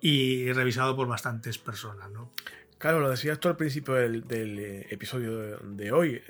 [0.01, 2.33] y revisado por bastantes personas, ¿no?
[2.79, 6.23] Claro, lo decías tú al principio del, eh, episodio de, hoy.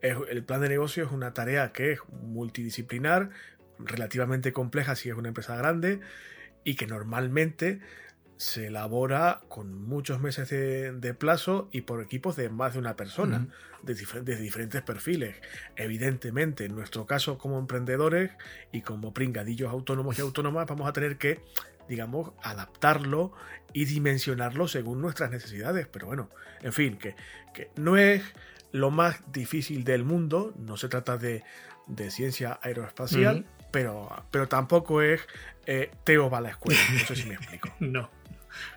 [0.00, 3.30] El plan de negocio es una tarea que es multidisciplinar,
[3.78, 6.00] relativamente compleja si es una empresa grande,
[6.64, 7.80] y que normalmente
[8.36, 13.46] se elabora con muchos meses de, plazo y por equipos de más de una persona,
[13.82, 13.94] de,
[14.36, 15.36] diferentes perfiles.
[15.76, 18.32] Evidentemente, en nuestro caso como emprendedores
[18.72, 21.40] y como pringadillos autónomos y autónomas, vamos a tener que,
[21.88, 23.32] digamos, adaptarlo
[23.72, 25.86] y dimensionarlo según nuestras necesidades.
[25.86, 26.28] Pero bueno,
[26.62, 27.14] en fin, que,
[27.54, 28.24] que no es
[28.72, 31.44] lo más difícil del mundo, no se trata de,
[32.10, 35.20] ciencia aeroespacial, pero, pero tampoco es
[35.66, 36.80] eh, Teo va a la escuela.
[36.92, 37.70] No sé si me explico.
[37.80, 38.10] no,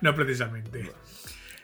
[0.00, 0.92] no precisamente.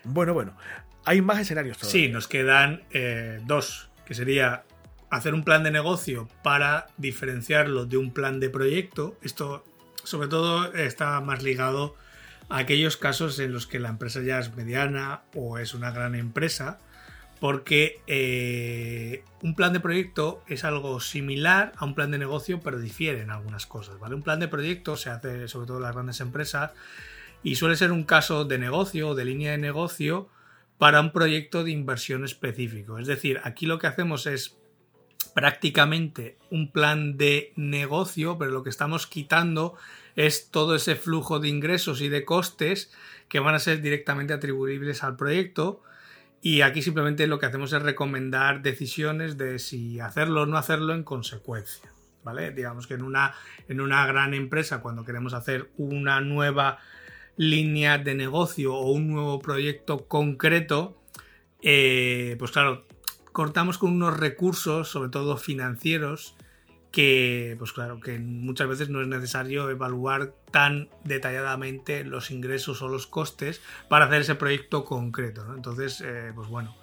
[0.04, 0.56] Bueno, bueno.
[1.04, 2.06] Hay más escenarios todavía.
[2.06, 4.64] Sí, nos quedan eh, dos, que sería
[5.10, 9.18] hacer un plan de negocio para diferenciarlo de un plan de proyecto.
[9.20, 9.64] Esto,
[10.04, 11.96] sobre todo, está más ligado
[12.48, 16.14] a aquellos casos en los que la empresa ya es mediana o es una gran
[16.14, 16.78] empresa
[17.42, 22.78] porque eh, un plan de proyecto es algo similar a un plan de negocio, pero
[22.78, 24.14] difiere en algunas cosas, ¿vale?
[24.14, 26.70] Un plan de proyecto se hace sobre todo en las grandes empresas
[27.42, 30.28] y suele ser un caso de negocio o de línea de negocio
[30.78, 33.00] para un proyecto de inversión específico.
[33.00, 34.56] Es decir, aquí lo que hacemos es
[35.34, 39.74] prácticamente un plan de negocio, pero lo que estamos quitando
[40.14, 42.92] es todo ese flujo de ingresos y de costes
[43.28, 45.82] que van a ser directamente atribuibles al proyecto
[46.44, 50.92] Y aquí simplemente lo que hacemos es recomendar decisiones de si hacerlo o no hacerlo
[50.92, 51.88] en consecuencia.
[52.24, 52.50] ¿Vale?
[52.50, 53.34] Digamos que en una,
[53.68, 56.78] en una gran empresa, cuando queremos hacer una nueva
[57.36, 61.00] línea de negocio o un nuevo proyecto concreto,
[61.62, 62.86] eh, pues claro,
[63.32, 66.36] cortamos con unos recursos, sobre todo financieros,
[66.92, 72.88] que, pues claro, que muchas veces no es necesario evaluar tan detalladamente los ingresos o
[72.88, 75.54] los costes para hacer ese proyecto concreto.
[75.56, 76.76] Entonces, eh, pues bueno,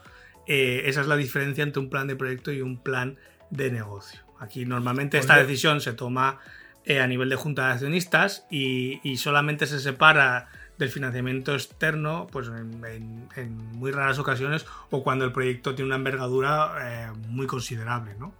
[0.47, 3.17] eh, esa es la diferencia entre un plan de proyecto y un plan
[3.51, 4.21] de negocio.
[4.39, 6.39] Aquí normalmente esta decisión se toma
[6.85, 10.49] eh, a nivel de junta de accionistas y, solamente se separa
[10.79, 13.27] del financiamiento externo pues en,
[13.73, 18.33] muy raras ocasiones o cuando el proyecto tiene una envergadura muy considerable, ¿no?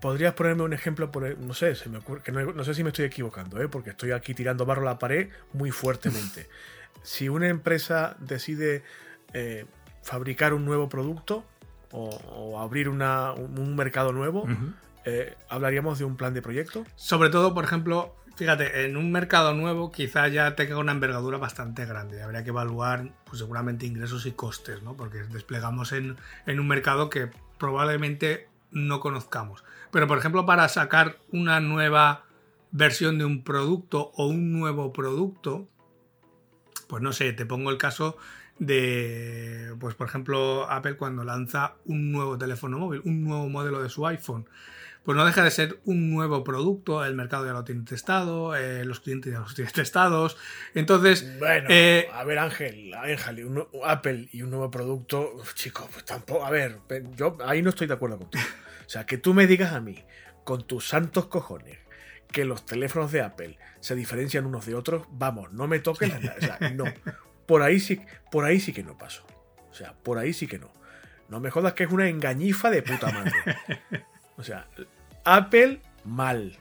[0.00, 1.10] ¿Podrías ponerme un ejemplo?
[1.10, 3.68] Por, no sé, se me ocurre, que no, sé si me estoy equivocando, ¿eh?
[3.68, 6.48] porque estoy aquí tirando barro a la pared muy fuertemente.
[7.02, 8.82] si una empresa decide
[9.32, 9.66] eh,
[10.02, 11.44] fabricar un nuevo producto
[11.90, 12.98] o, abrir un,
[13.76, 14.46] mercado nuevo,
[15.04, 16.84] eh, ¿hablaríamos de un plan de proyecto?
[16.96, 21.86] Sobre todo, por ejemplo, fíjate, en un mercado nuevo quizá ya tenga una envergadura bastante
[21.86, 22.22] grande.
[22.22, 24.96] Habría que evaluar pues, seguramente ingresos y costes, ¿no?
[24.96, 29.64] porque desplegamos en, en un mercado que probablemente no conozcamos.
[29.90, 32.24] Pero por ejemplo, para sacar una nueva
[32.70, 35.66] versión de un producto o un nuevo producto,
[36.86, 38.16] pues no sé, te pongo el caso
[38.58, 43.88] de, pues por ejemplo, Apple cuando lanza un nuevo teléfono móvil, un nuevo modelo de
[43.88, 44.48] su iPhone.
[45.08, 48.84] Pues no deja de ser un nuevo producto, el mercado ya lo tiene testado, eh,
[48.84, 50.36] los clientes ya los tienen testados.
[50.74, 51.38] Entonces.
[51.38, 56.44] Bueno, eh, a ver, Ángel, Ángel, Apple y un nuevo producto, chicos, pues tampoco.
[56.44, 56.80] A ver,
[57.16, 58.44] yo ahí no estoy de acuerdo contigo.
[58.84, 60.04] O sea, que tú me digas a mí,
[60.44, 61.78] con tus santos cojones,
[62.30, 66.34] que los teléfonos de Apple se diferencian unos de otros, vamos, no me toques la
[66.36, 66.84] O sea, no.
[67.46, 67.98] Por ahí sí,
[68.30, 69.24] por ahí sí que no paso.
[69.70, 70.70] O sea, por ahí sí que no.
[71.30, 73.32] No me jodas que es una engañifa de puta madre.
[74.36, 74.68] O sea,
[75.36, 76.56] Apple mal.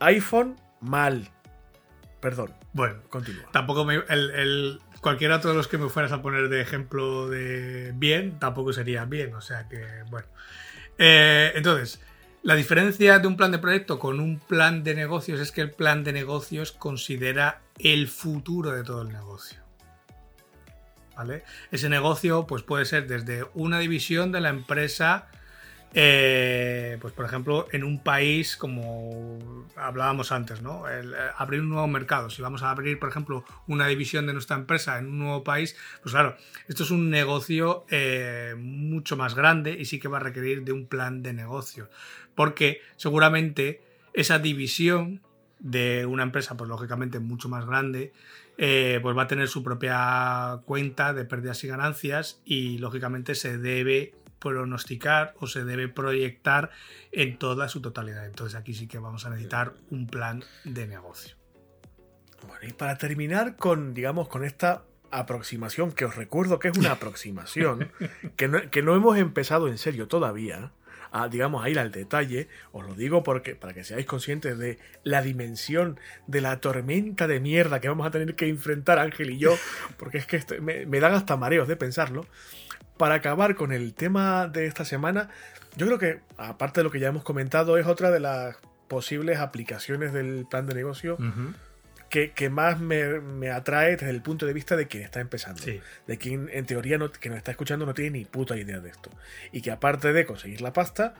[0.00, 1.30] iPhone mal.
[2.20, 2.52] Perdón.
[2.72, 3.44] Bueno, continúa.
[3.52, 8.38] Tampoco me, el, cualquiera de los que me fueras a poner de ejemplo de bien,
[8.40, 9.34] tampoco sería bien.
[9.34, 10.26] O sea que, bueno.
[10.98, 12.00] Eh, entonces,
[12.42, 15.70] la diferencia de un plan de proyecto con un plan de negocios es que el
[15.70, 19.60] plan de negocios considera el futuro de todo el negocio.
[21.16, 21.44] ¿Vale?
[21.70, 25.28] Ese negocio pues, puede ser desde una división de la empresa
[25.96, 29.38] eh, pues por ejemplo, en un país como
[29.76, 30.88] hablábamos antes, ¿no?
[30.88, 31.04] Eh,
[31.36, 32.30] abrir un nuevo mercado.
[32.30, 35.76] Si vamos a abrir, por ejemplo, una división de nuestra empresa en un nuevo país,
[36.02, 36.36] pues claro,
[36.66, 40.72] esto es un negocio eh, mucho más grande y sí que va a requerir de
[40.72, 41.88] un plan de negocio.
[42.34, 43.80] Porque seguramente
[44.14, 45.22] esa división
[45.60, 48.12] de una empresa, pues lógicamente mucho más grande,
[48.56, 54.12] pues va a tener su propia cuenta de pérdidas y ganancias y lógicamente se debe
[54.44, 56.70] pronosticar o se debe proyectar
[57.10, 58.26] en toda su totalidad.
[58.26, 61.36] Entonces aquí sí que vamos a necesitar un plan de negocio.
[62.46, 66.92] Bueno, y para terminar con, digamos, con esta aproximación, que os recuerdo que es una
[66.92, 67.90] aproximación,
[68.36, 70.72] que, no, que no hemos empezado en serio todavía,
[71.14, 74.80] a, digamos, a ir al detalle, os lo digo porque, para que seáis conscientes de
[75.04, 79.38] la dimensión de la tormenta de mierda que vamos a tener que enfrentar Ángel y
[79.38, 79.56] yo,
[79.96, 82.26] porque es que me, me dan hasta mareos de pensarlo.
[82.96, 85.30] Para acabar con el tema de esta semana,
[85.76, 88.56] yo creo que, aparte de lo que ya hemos comentado, es otra de las
[88.88, 91.16] posibles aplicaciones del plan de negocio
[92.34, 95.62] que, más me, atrae desde el punto de vista de quien está empezando.
[96.06, 98.90] De quien, en teoría, no, que nos está escuchando no tiene ni puta idea de
[98.90, 99.10] esto.
[99.52, 101.14] Y que aparte de conseguir la pasta,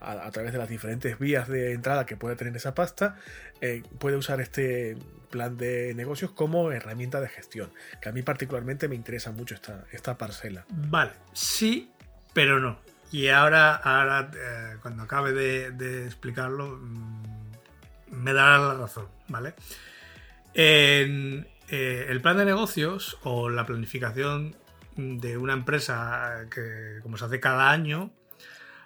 [0.00, 3.16] a, través de las diferentes vías de entrada que puede tener esa pasta,
[3.60, 4.96] eh, puede usar este
[5.30, 9.84] plan de negocios como herramienta de gestión, que a mí particularmente me interesa mucho esta,
[9.90, 10.64] esta parcela.
[10.68, 11.90] Vale, sí,
[12.32, 12.78] pero no.
[13.10, 17.22] Y ahora, ahora eh, cuando acabe de, explicarlo, mm,
[18.10, 19.54] me dará la razón, ¿vale?
[20.58, 24.56] En, eh, el plan de negocios o la planificación
[24.96, 28.10] de una empresa que como se hace cada año,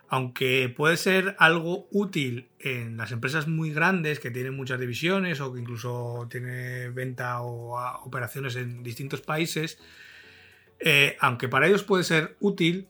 [0.09, 5.55] aunque puede ser algo útil en las empresas muy grandes que tienen muchas divisiones o
[5.55, 9.79] que incluso tiene venta o operaciones en distintos países,
[10.81, 12.89] eh, aunque para ellos puede ser útil,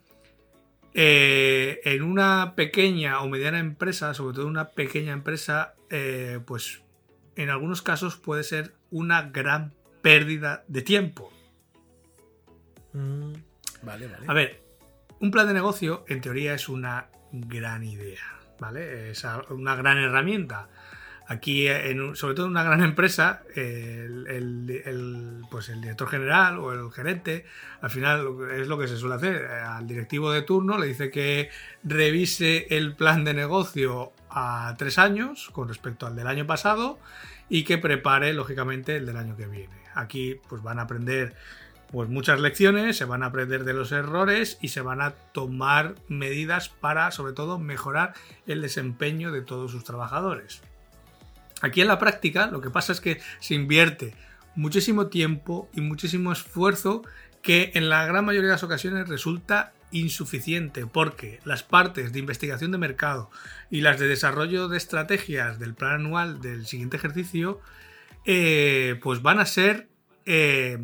[0.94, 5.74] eh, en una pequeña o mediana empresa, sobre todo una pequeña empresa,
[6.46, 6.80] pues
[7.36, 9.72] en algunos casos puede ser una gran
[10.02, 11.32] pérdida de tiempo.
[12.92, 13.32] Mm,
[13.82, 14.24] vale, vale.
[14.26, 14.62] A ver,
[15.20, 19.10] un plan de negocio, en teoría, es una gran idea, ¿vale?
[19.10, 20.68] Es una gran herramienta.
[21.32, 21.68] Aquí,
[22.14, 27.46] sobre todo en una gran empresa, el, pues el director general o el gerente,
[27.80, 29.46] al final es lo que se suele hacer.
[29.46, 31.50] Al directivo de turno le dice que
[31.84, 36.98] revise el plan de negocio a tres años con respecto al del año pasado
[37.48, 39.84] y que prepare, lógicamente, el del año que viene.
[39.94, 41.36] Aquí pues van a aprender
[41.92, 45.94] pues muchas lecciones, se van a aprender de los errores y se van a tomar
[46.08, 48.14] medidas para, sobre todo, mejorar
[48.48, 50.60] el desempeño de todos sus trabajadores.
[51.60, 54.14] Aquí en la práctica lo que pasa es que se invierte
[54.54, 57.02] muchísimo tiempo y muchísimo esfuerzo
[57.42, 62.70] que en la gran mayoría de las ocasiones resulta insuficiente porque las partes de investigación
[62.70, 63.30] de mercado
[63.70, 67.60] y las de desarrollo de estrategias del plan anual del siguiente ejercicio
[68.24, 69.88] eh, pues van a ser
[70.26, 70.78] eh,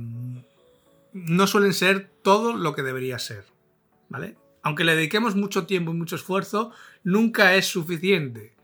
[1.13, 3.45] no suelen ser todo lo que debería ser
[4.09, 4.37] ¿vale?
[4.63, 6.73] aunque le dediquemos mucho tiempo y mucho esfuerzo
[7.05, 8.56] nunca es suficiente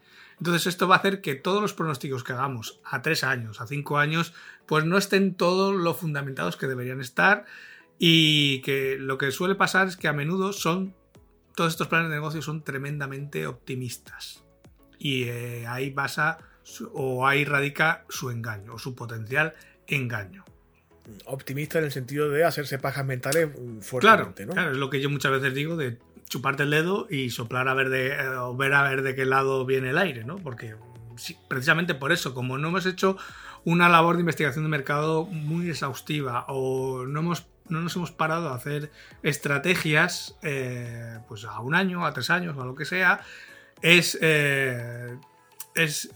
[0.43, 3.69] entonces esto va a hacer que todos los pronósticos que hagamos a tres años, a
[3.69, 4.35] cinco años,
[4.67, 7.45] pues no estén todos lo fundamentados que deberían estar
[7.97, 10.97] y que lo que suele pasar es que a menudo son,
[11.55, 14.43] todos estos planes de negocio son tremendamente optimistas.
[14.99, 16.39] Y eh, ahí basa
[16.93, 19.55] o ahí radica su engaño o su potencial
[19.87, 20.45] engaño.
[21.27, 23.49] Optimista en el sentido de hacerse pajas mentales
[23.81, 24.53] fuertemente, claro, ¿no?
[24.55, 27.75] Claro, es lo que yo muchas veces digo de chuparte el dedo y soplar a
[27.75, 30.37] ver de, eh, ver a ver de qué lado viene el aire, ¿no?
[30.37, 30.77] Porque
[31.49, 33.17] precisamente por eso, como no hemos hecho
[33.65, 38.49] una labor de investigación de mercado muy exhaustiva o no, hemos, no nos hemos parado
[38.49, 38.91] a hacer
[39.23, 43.21] estrategias eh, pues a un año, a tres años o a lo que sea,
[43.83, 45.17] es, eh,
[45.75, 46.09] es,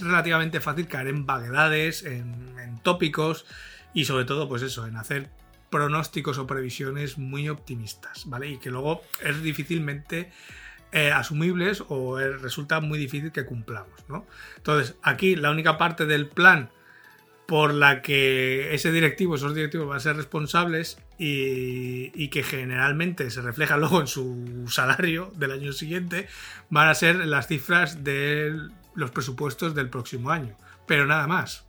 [0.00, 3.46] relativamente fácil caer en vaguedades, en, en tópicos
[3.92, 5.30] y sobre todo pues eso, en hacer
[5.74, 8.48] pronósticos o previsiones muy optimistas, ¿vale?
[8.48, 10.30] Y que luego es difícilmente
[10.92, 14.24] eh, asumibles o resulta muy difícil que cumplamos, ¿no?
[14.56, 16.70] Entonces, aquí la única parte del plan
[17.46, 23.28] por la que ese directivo, esos directivos van a ser responsables y, y, que generalmente
[23.32, 26.28] se refleja luego en su salario del año siguiente,
[26.70, 28.56] van a ser las cifras de
[28.94, 30.56] los presupuestos del próximo año.
[30.86, 31.63] Pero nada más.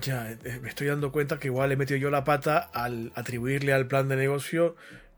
[0.00, 3.72] Ya, eh, me estoy dando cuenta que igual he metido yo la pata al atribuirle
[3.72, 4.76] al plan de negocio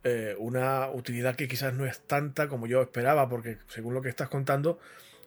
[0.09, 4.09] eh, una utilidad que quizás no es tanta como yo esperaba, porque según lo que
[4.09, 4.79] estás contando,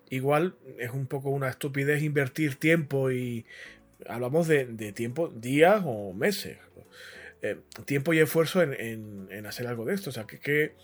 [0.09, 3.45] igual es un poco una estupidez invertir tiempo y
[4.07, 6.57] hablamos de, tiempo, días o meses.
[7.41, 10.11] Eh, tiempo y esfuerzo en, en, hacer algo de esto.
[10.11, 10.75] O sea, ¿qué,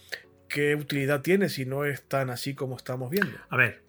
[0.49, 3.37] ¿qué utilidad tiene si no es tan así como estamos viendo?
[3.49, 3.81] A ver,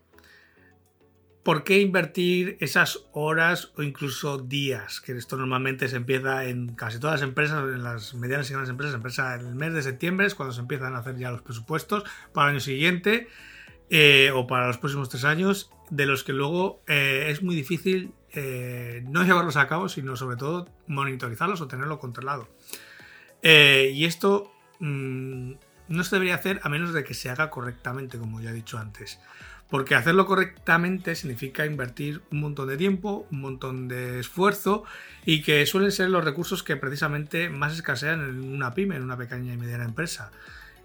[1.47, 5.01] ¿por qué invertir esas horas o incluso días?
[5.01, 8.71] Que esto normalmente se empieza en casi todas las empresas, en las medianas y grandes
[8.71, 11.31] empresas, se empieza en el mes de septiembre, es cuando se empiezan a hacer ya
[11.31, 13.29] los presupuestos para el año siguiente
[13.91, 18.13] eh, o para los próximos tres años, de los que luego eh, es muy difícil
[18.33, 22.49] eh, no llevarlos a cabo, sino sobre todo monitorizarlos o tenerlo controlado.
[23.45, 25.53] y esto mm,
[25.87, 28.79] no se debería hacer a menos de que se haga correctamente, como ya he dicho
[28.79, 29.21] antes.
[29.69, 34.85] Porque hacerlo correctamente significa invertir un montón de tiempo, un montón de esfuerzo
[35.25, 39.17] y que suelen ser los recursos que precisamente más escasean en una pyme, en una
[39.17, 40.31] pequeña y mediana empresa.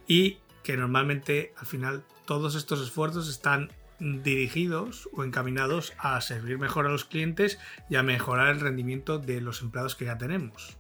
[0.08, 3.70] Y que normalmente al final todos estos esfuerzos están
[4.02, 7.60] dirigidos o encaminados a servir mejor a los clientes
[7.90, 10.78] y a mejorar el rendimiento de los empleados que ya tenemos.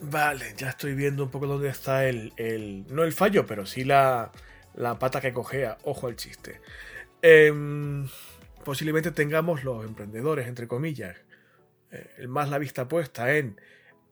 [0.00, 2.32] Vale, ya estoy viendo un poco dónde está el,
[2.90, 4.32] no el fallo, pero sí la,
[4.98, 5.78] pata que cogea.
[5.84, 6.60] Ojo al chiste.
[7.22, 8.08] Em,
[8.64, 11.16] posiblemente tengamos los emprendedores, entre comillas,
[11.92, 13.60] eh, más la vista puesta en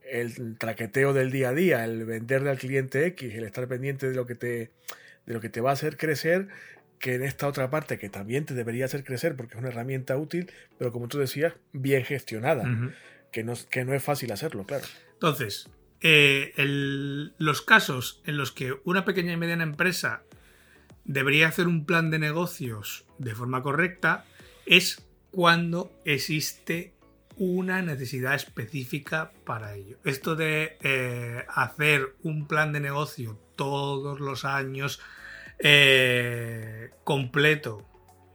[0.09, 4.17] el traqueteo del día a día, el venderle al cliente X, el estar pendiente de
[4.17, 4.71] lo que te,
[5.27, 6.49] de lo que te va a hacer crecer,
[6.99, 10.17] que en esta otra parte que también te debería hacer crecer porque es una herramienta
[10.17, 12.65] útil, pero como tú decías, bien gestionada,
[13.33, 14.85] que, no, que no es fácil hacerlo, claro.
[15.15, 15.69] Entonces,
[16.01, 20.25] eh, los casos en los que una pequeña y mediana empresa
[21.11, 24.25] debería hacer un plan de negocios de forma correcta
[24.65, 26.95] es cuando existe
[27.37, 29.99] una necesidad específica para ello.
[30.05, 35.01] Esto de eh, hacer un plan de negocio todos los años
[35.59, 37.85] eh, completo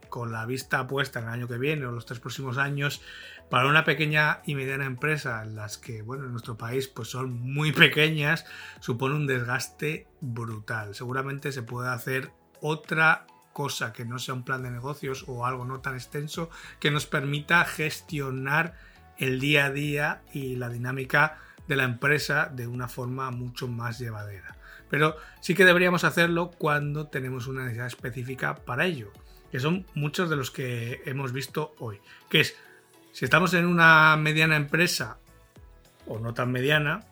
[0.09, 3.01] con la vista puesta en el año que viene o los tres próximos años
[3.49, 7.31] para una pequeña y mediana empresa en las que bueno en nuestro país pues son
[7.41, 8.45] muy pequeñas
[8.79, 12.31] supone un desgaste brutal seguramente se puede hacer
[12.67, 16.49] otra cosa que no sea un plan de negocios o algo no tan extenso
[16.79, 18.73] que nos permita gestionar
[19.19, 21.37] el día a día y la dinámica
[21.67, 24.57] de la empresa de una forma mucho más llevadera.
[24.89, 29.11] Pero sí que deberíamos hacerlo cuando tenemos una necesidad específica para ello.
[29.51, 32.01] que son muchos de los que hemos visto hoy.
[32.29, 32.57] Que es,
[33.13, 35.19] si estamos en una mediana empresa
[36.07, 37.05] o no tan mediana,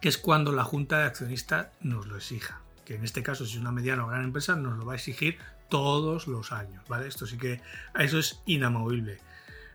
[0.00, 2.61] que es cuando la junta de accionistas nos lo exija.
[2.94, 5.38] En este caso, si es una mediana o gran empresa, nos lo va a exigir
[5.68, 7.06] todos los años, ¿vale?
[7.06, 7.60] Esto sí que
[7.98, 9.18] eso es inamovible.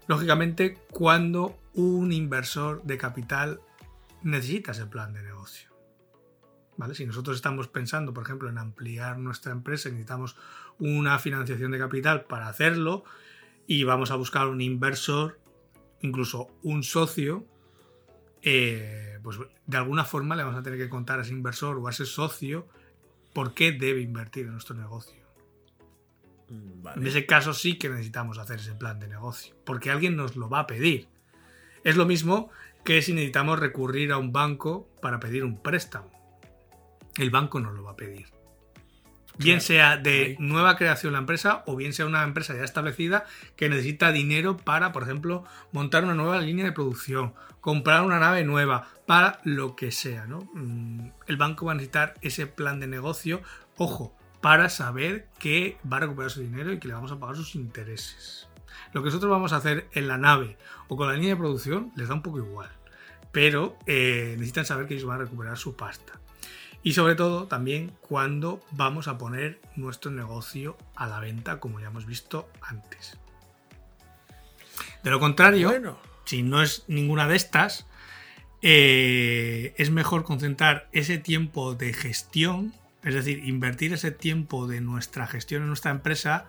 [0.07, 3.59] Lógicamente, cuando un inversor de capital
[4.23, 5.69] necesita ese plan de negocio.
[6.77, 6.93] ¿Vale?
[6.93, 10.35] Si nosotros estamos pensando, por ejemplo, en ampliar nuestra empresa y necesitamos
[10.79, 13.03] una financiación de capital para hacerlo
[13.65, 15.39] y vamos a buscar un inversor,
[16.01, 17.45] incluso un socio,
[18.43, 21.87] eh, pues de alguna forma le vamos a tener que contar a ese inversor o
[21.87, 22.67] a ese socio
[23.37, 25.21] por qué debe invertir en nuestro negocio.
[26.49, 30.35] Mm, en ese caso sí que necesitamos hacer ese plan de negocio, porque alguien nos
[30.35, 31.07] lo va a pedir.
[31.83, 32.49] Es lo mismo
[32.83, 36.09] que si necesitamos recurrir a un banco para pedir un préstamo.
[37.15, 38.25] El banco nos lo va a pedir.
[39.37, 43.25] Bien sea de nueva creación la empresa o bien sea una empresa ya establecida
[43.55, 48.43] que necesita dinero para, por ejemplo, montar una nueva línea de producción, comprar una nave
[48.43, 50.25] nueva, para lo que sea.
[50.25, 50.49] ¿no?
[50.53, 53.41] Mm, el banco va a necesitar ese plan de negocio.
[53.77, 57.35] Ojo, para saber que va a recuperar su dinero y que le vamos a pagar
[57.35, 58.47] sus intereses.
[58.93, 60.57] Lo que nosotros vamos a hacer en la nave
[60.87, 62.69] o con la línea de producción les da un poco igual,
[63.31, 66.13] pero eh, necesitan saber que ellos van a recuperar su pasta.
[66.83, 71.87] Y sobre todo también cuando vamos a poner nuestro negocio a la venta, como ya
[71.87, 73.17] hemos visto antes.
[75.03, 77.87] De lo contrario, si no es ninguna de estas,
[78.61, 82.73] eh, es mejor concentrar ese tiempo de gestión
[83.07, 86.45] es decir, invertir ese tiempo de nuestra gestión en nuestra empresa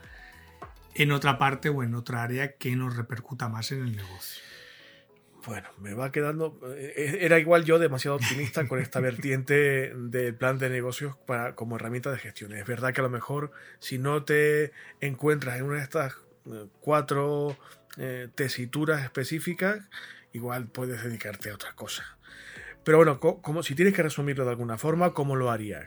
[0.94, 4.42] en otra parte o en otra área que nos repercuta más en el negocio.
[5.48, 6.60] Bueno, me va quedando.
[6.76, 11.76] Eh, era igual yo demasiado optimista con esta vertiente del plan de negocios para, como
[11.76, 12.52] herramienta de gestión.
[12.52, 16.66] Es verdad que a lo mejor si no te encuentras en una de estas eh,
[16.80, 17.56] cuatro
[17.96, 19.88] eh, tesituras específicas,
[20.34, 22.18] igual puedes dedicarte a otra cosa.
[22.84, 25.86] Pero bueno, como, si tienes que resumirlo de alguna forma, ¿cómo lo harías?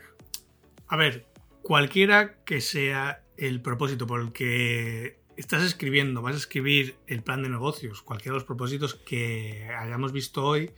[0.88, 1.26] A ver,
[1.62, 7.42] cualquiera que sea el propósito por el que estás escribiendo, vas a escribir el plan
[7.42, 10.70] de negocios, cualquiera de los propósitos que hayamos visto hoy,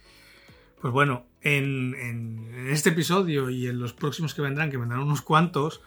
[0.81, 5.81] pues bueno, en, este episodio y en los próximos que vendrán, que vendrán unos cuantos,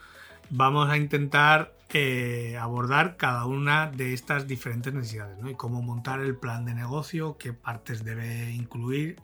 [0.49, 5.37] vamos a intentar eh, abordar cada una de estas diferentes necesidades.
[5.47, 9.17] Y cómo montar el plan de negocio, qué partes debe incluir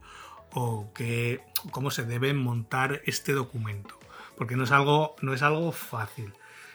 [0.52, 1.42] o qué,
[1.72, 3.98] cómo se debe montar este documento
[4.38, 6.34] porque no es algo, no es algo fácil.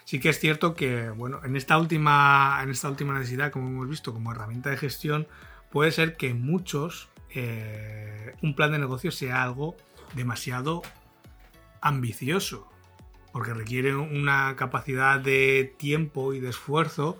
[0.08, 3.90] Sí que es cierto que, bueno, en esta última, en esta última necesidad, como hemos
[3.90, 5.28] visto, como herramienta de gestión,
[5.68, 9.76] puede ser que muchos eh, un plan de negocio sea algo
[10.14, 10.80] demasiado
[11.82, 12.70] ambicioso,
[13.34, 17.18] porque requiere una capacidad de tiempo y de esfuerzo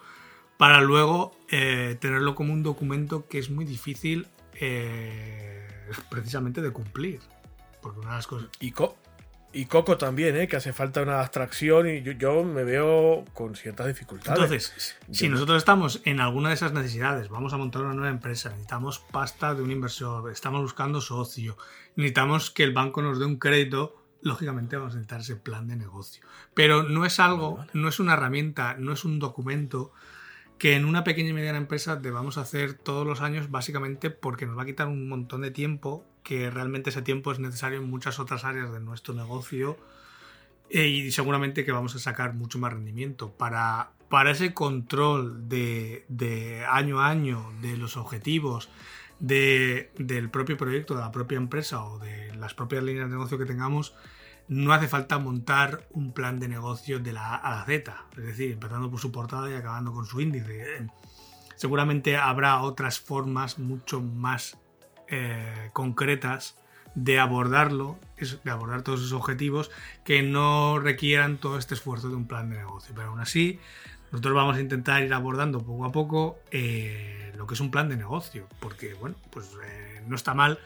[0.56, 5.68] para luego eh, tenerlo como un documento que es muy difícil eh,
[6.08, 7.20] precisamente de cumplir.
[7.82, 8.48] Porque una de las cosas...
[9.52, 10.46] y Coco también, ¿eh?
[10.46, 14.38] que hace falta una abstracción y yo, me veo con ciertas dificultades.
[14.38, 18.50] Entonces, si nosotros estamos en alguna de esas necesidades, vamos a montar una nueva empresa,
[18.50, 21.56] necesitamos pasta de un inversor, estamos buscando socio,
[21.96, 25.76] necesitamos que el banco nos dé un crédito, lógicamente vamos a necesitar ese plan de
[25.76, 26.22] negocio.
[26.52, 29.92] Pero no es algo, no es una herramienta, no es un documento
[30.58, 34.58] que en una pequeña y mediana empresa debamos hacer todos los años básicamente porque nos
[34.58, 38.18] va a quitar un montón de tiempo que realmente ese tiempo es necesario en muchas
[38.18, 39.78] otras áreas de nuestro negocio
[40.68, 43.32] eh, y seguramente que vamos a sacar mucho más rendimiento.
[43.32, 48.68] Para, para ese control de, año a año de los objetivos
[49.20, 53.46] del propio proyecto, de la propia empresa o de las propias líneas de negocio que
[53.46, 53.94] tengamos,
[54.48, 58.24] no hace falta montar un plan de negocio de la A a la Z, es
[58.24, 60.90] decir, empezando por su portada y acabando con su índice.
[61.56, 64.58] Seguramente habrá otras formas mucho más
[65.10, 66.56] eh, concretas
[66.94, 67.98] de abordarlo,
[68.44, 69.70] de abordar todos esos objetivos
[70.04, 72.94] que no requieran todo este esfuerzo de un plan de negocio.
[72.94, 73.60] Pero aún así,
[74.10, 77.88] nosotros vamos a intentar ir abordando poco a poco eh, lo que es un plan
[77.88, 80.58] de negocio, porque bueno, pues eh, no está mal,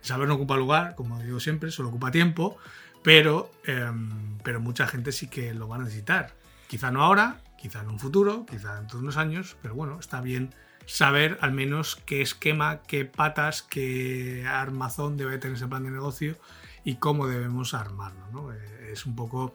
[0.00, 2.58] saber no ocupa lugar, como digo siempre, solo ocupa tiempo,
[3.02, 6.34] pero, em, pero mucha gente sí que lo va a necesitar.
[6.66, 10.20] Quizá no ahora, quizá en un futuro, quizá dentro de unos años, pero bueno, está
[10.20, 10.54] bien
[10.88, 16.34] saber al menos qué esquema, qué patas, qué armazón debe tener ese plan de negocio
[16.82, 18.54] y cómo debemos armarlo.
[18.54, 19.52] Eh, es un poco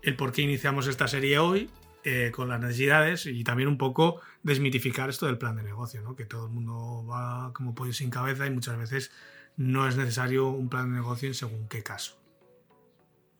[0.00, 1.68] el por qué iniciamos esta serie hoy
[2.04, 6.14] eh, con las necesidades y también un poco desmitificar esto del plan de negocio, ¿no?
[6.14, 9.10] que todo el mundo va como pollo sin cabeza y muchas veces
[9.56, 12.16] no es necesario un plan de negocio en según qué caso.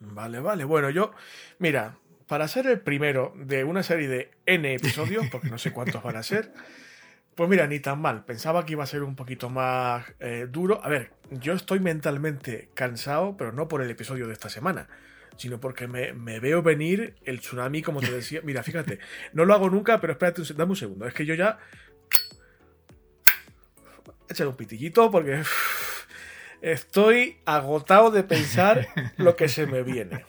[0.01, 0.65] Vale, vale.
[0.65, 1.13] Bueno, yo,
[1.61, 1.97] mira,
[2.27, 6.17] para ser el primero de una serie de N episodios, porque no sé cuántos van
[6.17, 6.53] a ser,
[7.35, 8.25] pues mira, ni tan mal.
[8.25, 10.81] Pensaba que iba a ser un poquito más eh, duro.
[10.85, 14.89] A ver, yo estoy mentalmente cansado, pero no por el episodio de esta semana,
[15.37, 18.41] sino porque me, veo venir el tsunami, como te decía.
[18.45, 18.99] Mira, fíjate,
[19.33, 21.07] no lo hago nunca, pero espérate, dame un segundo.
[21.07, 21.59] Es que yo ya...
[24.29, 25.43] Echar un pitillito porque
[26.63, 30.25] estoy agotado de pensar lo que se me viene.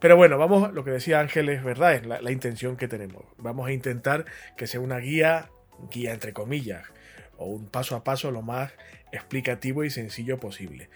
[0.00, 3.24] Pero bueno, vamos, lo que decía Ángel es verdad, es la, intención que tenemos.
[3.36, 4.26] Vamos a intentar
[4.56, 5.50] que sea una guía,
[5.90, 6.84] guía entre comillas,
[7.36, 8.72] o un paso a paso lo más
[9.12, 10.88] explicativo y sencillo posible.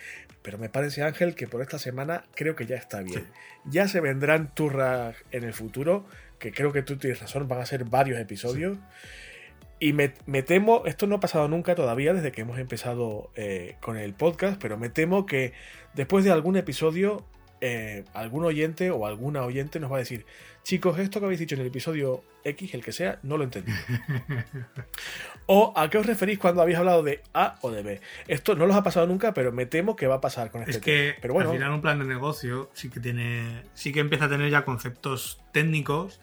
[0.42, 3.26] Pero me parece, Ángel, que por esta semana creo que ya está bien.
[3.64, 6.04] Ya se vendrán turras en el futuro,
[6.38, 8.78] que creo que tú tienes razón, van a ser varios episodios.
[9.78, 10.08] Y me,
[10.42, 14.60] temo, esto no ha pasado nunca todavía desde que hemos empezado eh, con el podcast,
[14.60, 15.52] pero me temo que
[15.94, 17.24] después de algún episodio
[17.64, 20.26] eh, algún oyente o alguna oyente nos va a decir,
[20.62, 23.72] chicos, esto que habéis dicho en el episodio X, el que sea, no lo entendí.
[25.46, 28.00] o a qué os referís cuando habéis hablado de A o de B.
[28.28, 30.72] Esto no los ha pasado nunca, pero me temo que va a pasar con este
[30.72, 34.00] Es que Pero bueno, al final un plan de negocio sí que tiene, sí que
[34.00, 36.20] empieza a tener ya conceptos técnicos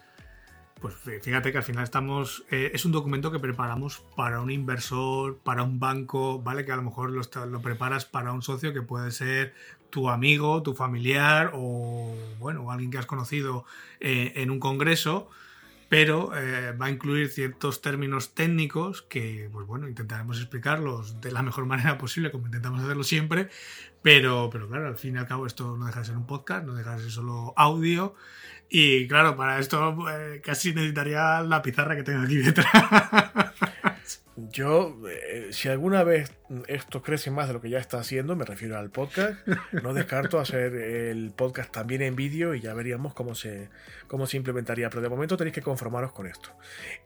[0.79, 2.45] pues fíjate que al final estamos.
[2.51, 6.65] Eh, es un documento que preparamos para un inversor, para un banco, ¿vale?
[6.65, 9.53] Que a lo mejor lo, lo, preparas para un socio que puede ser
[9.89, 13.65] tu amigo, tu familiar o, bueno, alguien que has conocido
[13.99, 15.29] eh, en un congreso,
[15.89, 21.41] pero eh, va a incluir ciertos términos técnicos que, pues bueno, intentaremos explicarlos de la
[21.41, 23.49] mejor manera posible, como intentamos hacerlo siempre,
[24.01, 26.65] pero, pero claro, al fin y al cabo esto no deja de ser un podcast,
[26.65, 28.15] no deja de ser solo audio.
[28.69, 32.67] Y claro, para esto eh, casi necesitaría la pizarra que tengo aquí detrás.
[34.35, 36.31] Yo, eh, si alguna vez
[36.67, 39.45] esto crece más de lo que ya está haciendo, me refiero al podcast,
[39.83, 43.69] no descarto hacer el podcast también en vídeo y ya veríamos cómo se,
[44.09, 44.89] cómo se implementaría.
[44.89, 46.49] Pero de momento tenéis que conformaros con esto.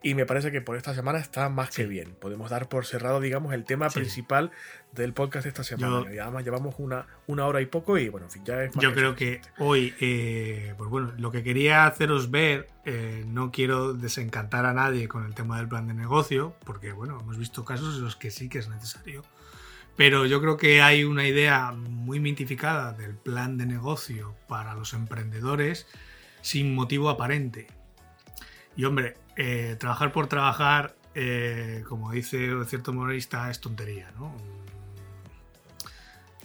[0.01, 2.15] Y me parece que por esta semana está más que bien.
[2.19, 4.49] Podemos dar por cerrado, digamos, el tema principal
[4.93, 6.11] del podcast de esta semana.
[6.11, 8.93] y además llevamos una, una hora y poco y bueno, en fin, ya es Yo
[8.93, 14.65] creo que hoy, eh, pues bueno, lo que quería haceros ver, eh, no quiero desencantar
[14.65, 18.03] a nadie con el tema del plan de negocio, porque bueno, hemos visto casos en
[18.03, 19.23] los que sí que es necesario.
[19.95, 24.93] Pero yo creo que hay una idea muy mitificada del plan de negocio para los
[24.93, 25.85] emprendedores
[26.43, 27.65] sin motivo aparente.
[28.75, 30.95] Y hombre, eh, trabajar por trabajar,
[31.89, 34.35] como dice cierto humorista, es tontería, ¿no?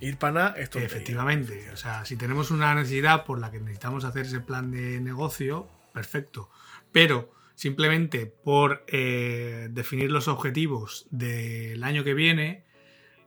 [0.01, 0.79] Ir para esto.
[0.79, 1.71] Efectivamente.
[1.73, 5.69] O sea, si tenemos una necesidad por la que necesitamos hacer ese plan de negocio,
[5.93, 6.51] perfecto.
[6.93, 12.65] Pero simplemente por eh, definir los objetivos del año que viene,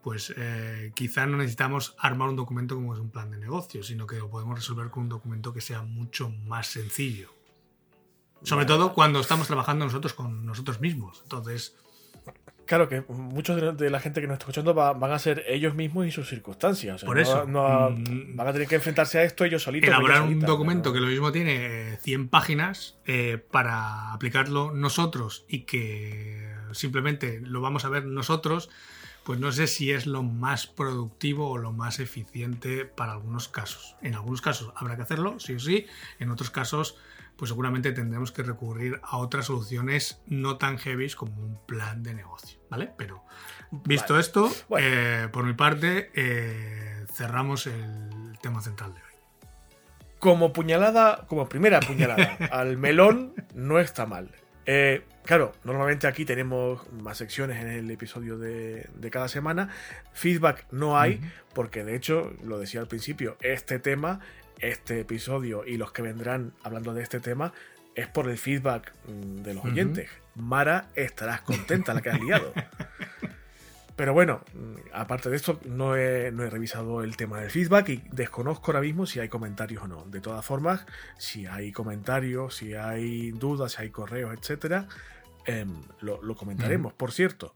[0.02, 4.08] pues eh, quizá no necesitamos armar un documento como es un plan de negocio, sino
[4.08, 7.34] que lo podemos resolver con un documento que sea mucho más sencillo.
[8.44, 11.20] Sobre todo cuando estamos trabajando nosotros con nosotros mismos.
[11.24, 11.76] Entonces,
[12.72, 16.08] Claro que muchos de la gente que nos está escuchando van a ser ellos mismos
[16.08, 17.04] y sus circunstancias.
[17.04, 17.46] Por eso.
[17.46, 19.90] Mm, van a tener que enfrentarse a esto ellos solitos.
[19.90, 26.50] Elaborar un documento que lo mismo tiene 100 páginas eh, para aplicarlo nosotros y que
[26.72, 28.70] simplemente lo vamos a ver nosotros,
[29.24, 33.96] pues no sé si es lo más productivo o lo más eficiente para algunos casos.
[34.02, 35.86] En algunos casos habrá que hacerlo, sí o sí.
[36.20, 36.98] En otros casos
[37.42, 42.14] pues seguramente tendremos que recurrir a otras soluciones no tan heavy como un plan de
[42.14, 42.92] negocio, ¿vale?
[42.98, 43.24] Pero
[43.72, 44.48] visto esto,
[44.78, 49.48] eh, por mi parte, eh, cerramos el tema central de hoy.
[50.20, 54.36] Como puñalada, como primera puñalada al melón, no está mal.
[54.68, 59.70] Eh, claro, normalmente aquí tenemos más secciones en el episodio de, cada semana.
[60.14, 61.22] Feedback no hay,
[61.54, 64.20] porque de hecho, lo decía al principio, este tema
[64.62, 67.54] este episodio y los que vendrán hablando de este tema
[67.96, 70.10] es por el feedback mm, de los oyentes.
[70.36, 72.54] Mara, estarás contenta la que has liado.
[74.02, 77.90] Pero bueno, mm, aparte de esto, no he, no he, revisado el tema del feedback
[77.90, 80.06] y desconozco ahora mismo si hay comentarios o no.
[80.06, 80.88] De todas formas,
[81.20, 84.88] si hay comentarios, si hay dudas, si hay correos, etcétera,
[85.46, 86.94] em, lo, comentaremos.
[86.94, 87.54] Por cierto,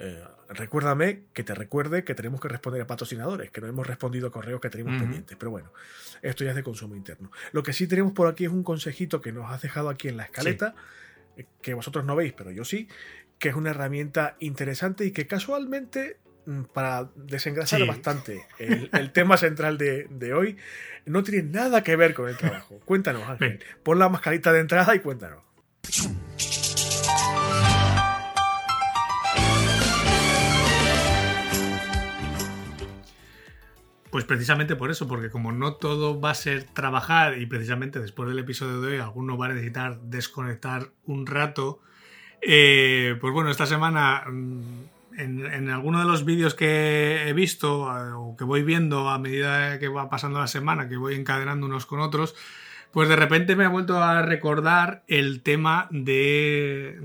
[0.00, 4.26] eh, recuérdame que te recuerde que tenemos que responder a patrocinadores, que no hemos respondido
[4.26, 5.36] a correos que tenemos pendientes.
[5.38, 5.72] Pero bueno,
[6.22, 7.30] esto ya es de consumo interno.
[7.52, 10.16] Lo que sí tenemos por aquí es un consejito que nos has dejado aquí en
[10.16, 10.74] la escaleta,
[11.36, 12.88] eh, que vosotros no veis, pero yo sí,
[13.38, 19.78] que es una herramienta interesante y que casualmente, mm, para desengrasar bastante el, tema central
[19.78, 20.56] de, hoy,
[21.06, 22.80] no tiene nada que ver con el trabajo.
[22.84, 23.60] Cuéntanos, Ángel.
[23.82, 25.42] Pon la mascarita de entrada y cuéntanos.
[34.14, 38.28] Pues precisamente por eso, porque como no todo va a ser trabajar y precisamente después
[38.28, 41.80] del episodio de hoy alguno va a necesitar desconectar un rato,
[42.46, 47.88] eh, pues bueno, esta semana mm, en, en alguno de los vídeos que he visto
[47.90, 51.66] eh, o que voy viendo a medida que va pasando la semana, que voy encadenando
[51.66, 52.34] unos con otros,
[52.94, 56.96] pues de repente me ha vuelto a recordar el tema de,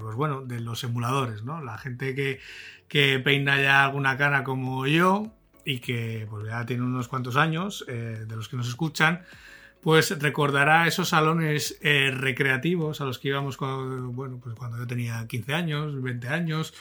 [0.00, 1.62] pues bueno, de los emuladores, ¿no?
[1.62, 2.40] La gente que,
[2.88, 5.30] que peina ya alguna cara como yo
[5.66, 9.22] y que pues ya tiene unos cuantos años, eh, de los que nos escuchan,
[9.80, 14.86] pues recordará esos salones eh, recreativos a los que íbamos cuando, bueno, pues cuando yo
[14.86, 16.74] tenía 15 años, 20 años,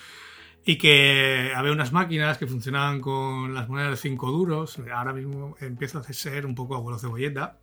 [0.66, 4.80] y que había unas máquinas que funcionaban con las monedas de 5 duros.
[4.94, 7.58] Ahora mismo empiezo a ser un poco abuelo cebolleta.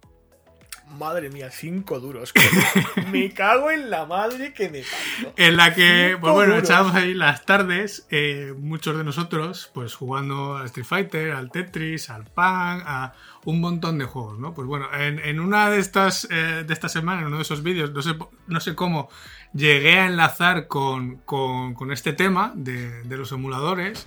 [0.98, 2.32] Madre mía, cinco duros.
[3.12, 5.34] me cago en la madre que me parió.
[5.36, 6.68] En la que, pues bueno, duros.
[6.68, 12.08] echábamos ahí las tardes, eh, muchos de nosotros, pues jugando al Street Fighter, al Tetris,
[12.08, 13.12] al Pang, a
[13.44, 14.54] un montón de juegos, ¿no?
[14.54, 17.62] Pues bueno, en, en una de estas, eh, de esta semana, en uno de esos
[17.62, 18.14] vídeos, no sé,
[18.46, 19.10] no sé cómo,
[19.52, 24.06] llegué a enlazar con, con- con este tema de, de los emuladores.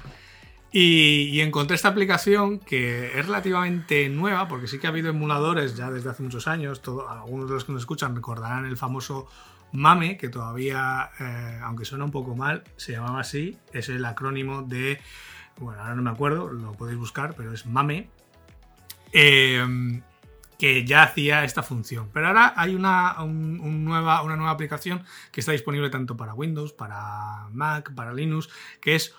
[0.72, 5.90] Y, encontré esta aplicación que es relativamente nueva, porque sí que ha habido emuladores ya
[5.90, 6.82] desde hace muchos años.
[6.82, 9.28] Todo, algunos de los que nos escuchan recordarán el famoso
[9.72, 13.58] MAME, que todavía, eh, aunque suena un poco mal, se llamaba así.
[13.74, 15.00] Es el acrónimo de.
[15.58, 18.10] Bueno, ahora no me acuerdo, lo podéis buscar, pero es MAME.
[19.12, 20.02] eh,
[20.60, 22.10] que ya hacía esta función.
[22.14, 26.34] Pero ahora hay una, un- un nueva, una nueva aplicación que está disponible tanto para
[26.34, 28.50] Windows, para Mac, para Linux,
[28.82, 29.16] que es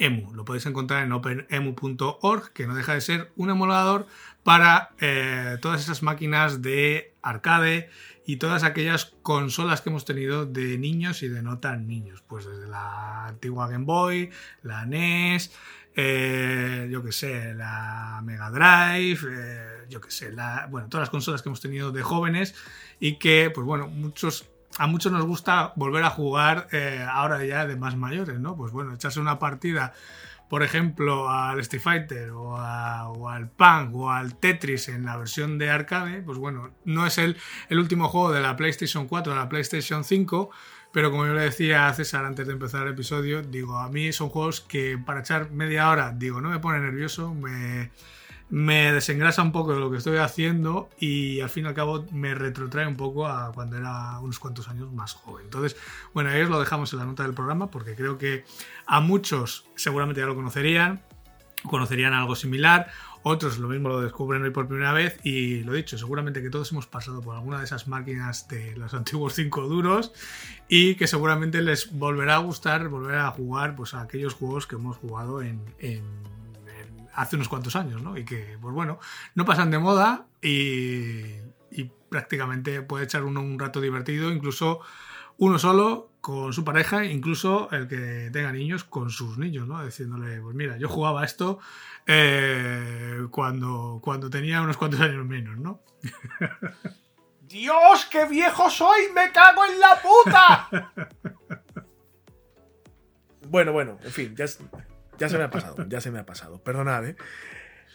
[0.00, 0.32] OpenEmu.
[0.34, 4.06] Lo podéis encontrar en openemu.org, que no deja de ser un emulador
[4.42, 7.90] para eh, todas esas máquinas de arcade
[8.24, 12.22] y todas aquellas consolas que hemos tenido de niños y de no tan niños.
[12.26, 14.30] Pues desde la antigua Game Boy,
[14.62, 15.52] la NES,
[15.94, 21.10] eh, yo que sé, la Mega Drive, eh, yo que sé, la, bueno, todas las
[21.10, 22.54] consolas que hemos tenido de jóvenes
[23.00, 24.48] y que, pues bueno, muchos,
[24.80, 28.56] a muchos nos gusta volver a jugar eh, ahora ya de más mayores, ¿no?
[28.56, 29.92] Pues bueno, echarse una partida,
[30.48, 35.68] por ejemplo, al Street Fighter o, al Punk o al Tetris en la versión de
[35.68, 37.36] arcade, pues bueno, no es el,
[37.68, 40.48] el último juego de la PlayStation 4 o la PlayStation 5,
[40.94, 44.14] pero como yo le decía a César antes de empezar el episodio, digo, a mí
[44.14, 47.90] son juegos que para echar media hora, digo, no me pone nervioso, me,
[48.50, 52.04] me desengrasa un poco de lo que estoy haciendo y al fin y al cabo
[52.12, 55.44] me retrotrae un poco a cuando era unos cuantos años más joven.
[55.44, 55.76] Entonces,
[56.12, 58.44] bueno, ahí os lo dejamos en la nota del programa porque creo que
[58.86, 61.00] a muchos seguramente ya lo conocerían,
[61.64, 62.90] conocerían algo similar,
[63.22, 66.72] otros lo mismo lo descubren hoy por primera vez y lo dicho, seguramente que todos
[66.72, 70.12] hemos pasado por alguna de esas máquinas de los antiguos 5 duros
[70.68, 74.76] y que seguramente les volverá a gustar volver a jugar pues a aquellos juegos que
[74.76, 75.60] hemos jugado en,
[77.14, 78.16] hace unos cuantos años, ¿no?
[78.16, 78.98] Y que, pues bueno,
[79.34, 81.36] no pasan de moda y,
[81.70, 84.80] y prácticamente puede echar uno un rato divertido, incluso
[85.38, 89.82] uno solo con su pareja, incluso el que tenga niños con sus niños, ¿no?
[89.84, 91.58] Diciéndole, pues mira, yo jugaba esto
[92.06, 95.80] eh, cuando, cuando tenía unos cuantos años menos, ¿no?
[97.42, 99.00] ¡Dios, qué viejo soy!
[99.14, 100.68] ¡Me cago en la puta!
[103.48, 104.60] bueno, bueno, en fin, ya, es-
[105.20, 106.58] ya se me ha pasado, ya se me ha pasado.
[106.62, 107.16] Perdonad, ¿eh?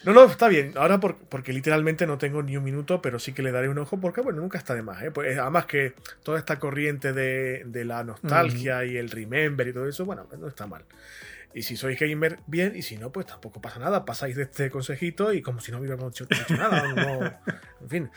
[0.04, 0.72] No, no, está bien.
[0.76, 3.78] Ahora por- porque literalmente no tengo ni un minuto, pero sí que le daré un
[3.80, 5.02] ojo porque, bueno, nunca está de más.
[5.02, 5.10] ¿eh?
[5.12, 5.94] Pues, además que
[6.24, 10.40] toda esta corriente de, de la nostalgia y el remember y todo eso, bueno, pues
[10.40, 10.84] no está mal.
[11.56, 14.04] Y si sois gamer, bien, y si no, pues tampoco pasa nada.
[14.04, 16.84] Pasáis de este consejito y como si no hubiéramos hecho, nada.
[17.82, 18.12] en fin,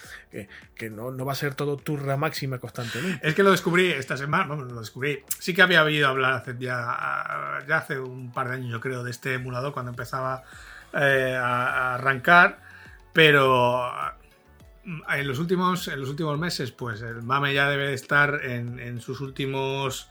[0.75, 3.27] que, no, no va a ser todo turra máxima constantemente.
[3.27, 5.21] Es que lo descubrí esta semana, vamos, lo descubrí.
[5.39, 9.05] Sí que había oído hablar hace ya, ya hace un par de años, yo creo,
[9.05, 10.43] de este emulador cuando empezaba
[10.95, 12.59] eh, a, a arrancar,
[13.13, 13.89] pero
[14.85, 18.45] mm, en los últimos, en los últimos meses, pues el MAME ya debe de estar
[18.45, 20.11] en, en sus últimos.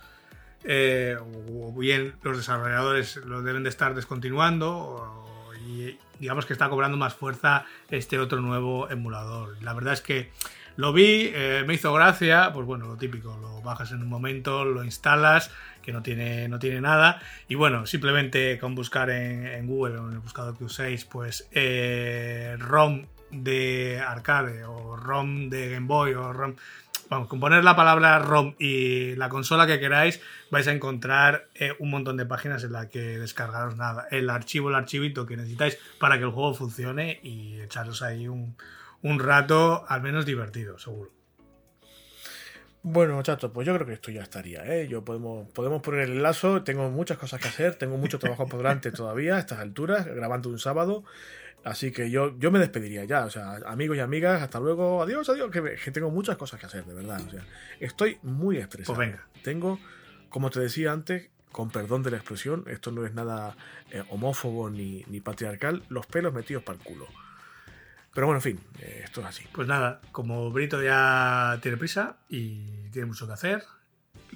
[0.68, 5.26] Eh, o bien los desarrolladores lo deben de estar descontinuando,
[5.66, 9.56] y digamos que está cobrando más fuerza este otro nuevo emulador.
[9.64, 10.30] La verdad es que
[10.76, 14.66] lo vi, eh, me hizo gracia, pues bueno, lo típico, lo bajas en un momento,
[14.66, 19.66] lo instalas, que no tiene, no tiene nada, y bueno, simplemente con buscar en, en
[19.68, 25.72] Google o en el buscador que uséis, pues eh, ROM de arcade o ROM de
[25.72, 26.56] Game Boy o ROM...
[27.10, 30.20] Vamos, con poner la palabra ROM y la consola que queráis,
[30.52, 34.70] vais a encontrar eh, un montón de páginas en las que descargaros nada, el archivo,
[34.70, 38.58] el archivito que necesitáis para que el juego funcione y echaros ahí un,
[39.02, 41.12] un rato al menos divertido, seguro.
[42.84, 44.88] Bueno, chato, pues yo creo que esto ya estaría, ¿eh?
[44.88, 48.60] Yo podemos, podemos poner el lazo, tengo muchas cosas que hacer, tengo mucho trabajo por
[48.60, 51.04] delante todavía a estas alturas, grabando un sábado.
[51.64, 55.28] Así que yo, yo me despediría ya, o sea, amigos y amigas, hasta luego, adiós,
[55.28, 57.22] adiós, que, que tengo muchas cosas que hacer, de verdad.
[57.26, 57.44] O sea,
[57.80, 58.96] estoy muy estresado.
[58.96, 59.28] Pues venga.
[59.44, 59.80] Tengo,
[60.30, 63.58] como te decía antes, con perdón de la expresión, esto no es nada
[63.92, 67.08] eh, homófobo ni, ni patriarcal, los pelos metidos para el culo.
[68.14, 69.46] Pero bueno, en fin, eh, esto es así.
[69.52, 73.64] Pues nada, como Brito ya tiene prisa y tiene mucho que hacer,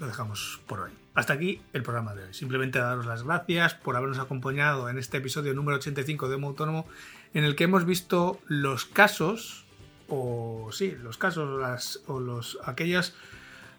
[0.01, 0.91] lo dejamos por hoy.
[1.13, 2.33] Hasta aquí el programa de hoy.
[2.33, 6.87] Simplemente daros las gracias por habernos acompañado en este episodio número 85 de Homo Autónomo,
[7.35, 9.65] en el que hemos visto los casos,
[10.09, 13.13] o sí, los casos, las, o los, aquellas,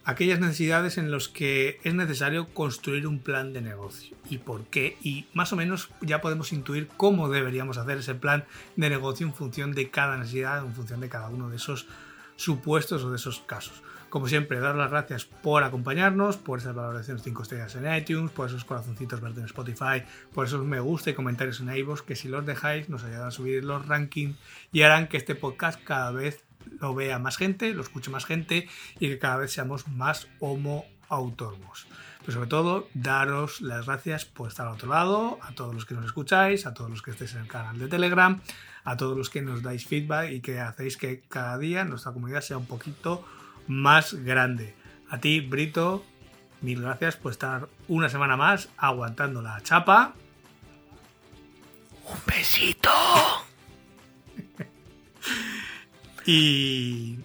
[0.05, 4.16] aquellas necesidades en los que es necesario construir un plan de negocio.
[4.31, 4.97] Y por qué.
[5.03, 8.44] Y más o menos ya podemos intuir cómo deberíamos hacer ese plan
[8.77, 11.89] de negocio en función de cada necesidad, en función de cada uno de esos
[12.36, 13.82] supuestos o de esos casos.
[14.12, 18.47] Como siempre, dar las gracias por acompañarnos, por esas valoraciones 5 estrellas en iTunes, por
[18.47, 20.02] esos corazoncitos verdes en Spotify,
[20.34, 23.30] por esos me gusta y comentarios en iVoox, que si los dejáis nos ayudan a
[23.30, 24.36] subir los rankings
[24.70, 26.44] y harán que este podcast cada vez
[26.78, 28.68] lo vea más gente, lo escuche más gente
[29.01, 31.86] y que cada vez seamos más homo autónomos.
[32.20, 35.94] Pero sobre todo, daros las gracias por estar al otro lado, a todos los que
[35.94, 38.43] nos escucháis, a todos los que estéis en el canal de Telegram,
[38.84, 42.43] a todos los que nos dais feedback y que hacéis que cada día nuestra comunidad
[42.43, 43.24] sea un poquito
[43.66, 44.74] más grande.
[45.09, 46.05] A ti, Brito,
[46.60, 50.14] mil gracias por estar una semana más aguantando la chapa.
[52.05, 52.90] ¡Un besito!
[56.24, 57.18] Y,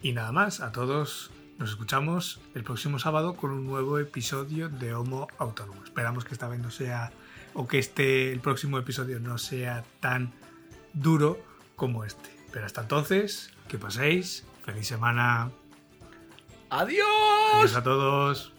[0.00, 4.94] y nada más, a todos nos escuchamos el próximo sábado con un nuevo episodio de
[4.94, 5.82] Homo Autónomo.
[5.84, 7.12] Esperamos que esta vez no sea,
[7.54, 10.32] o que este, el próximo episodio no sea tan
[10.92, 11.38] duro
[11.76, 12.30] como este.
[12.52, 15.50] Pero hasta entonces, que paséis, feliz semana.
[16.76, 17.06] ¡Adiós!
[17.54, 18.52] Adiós a todos.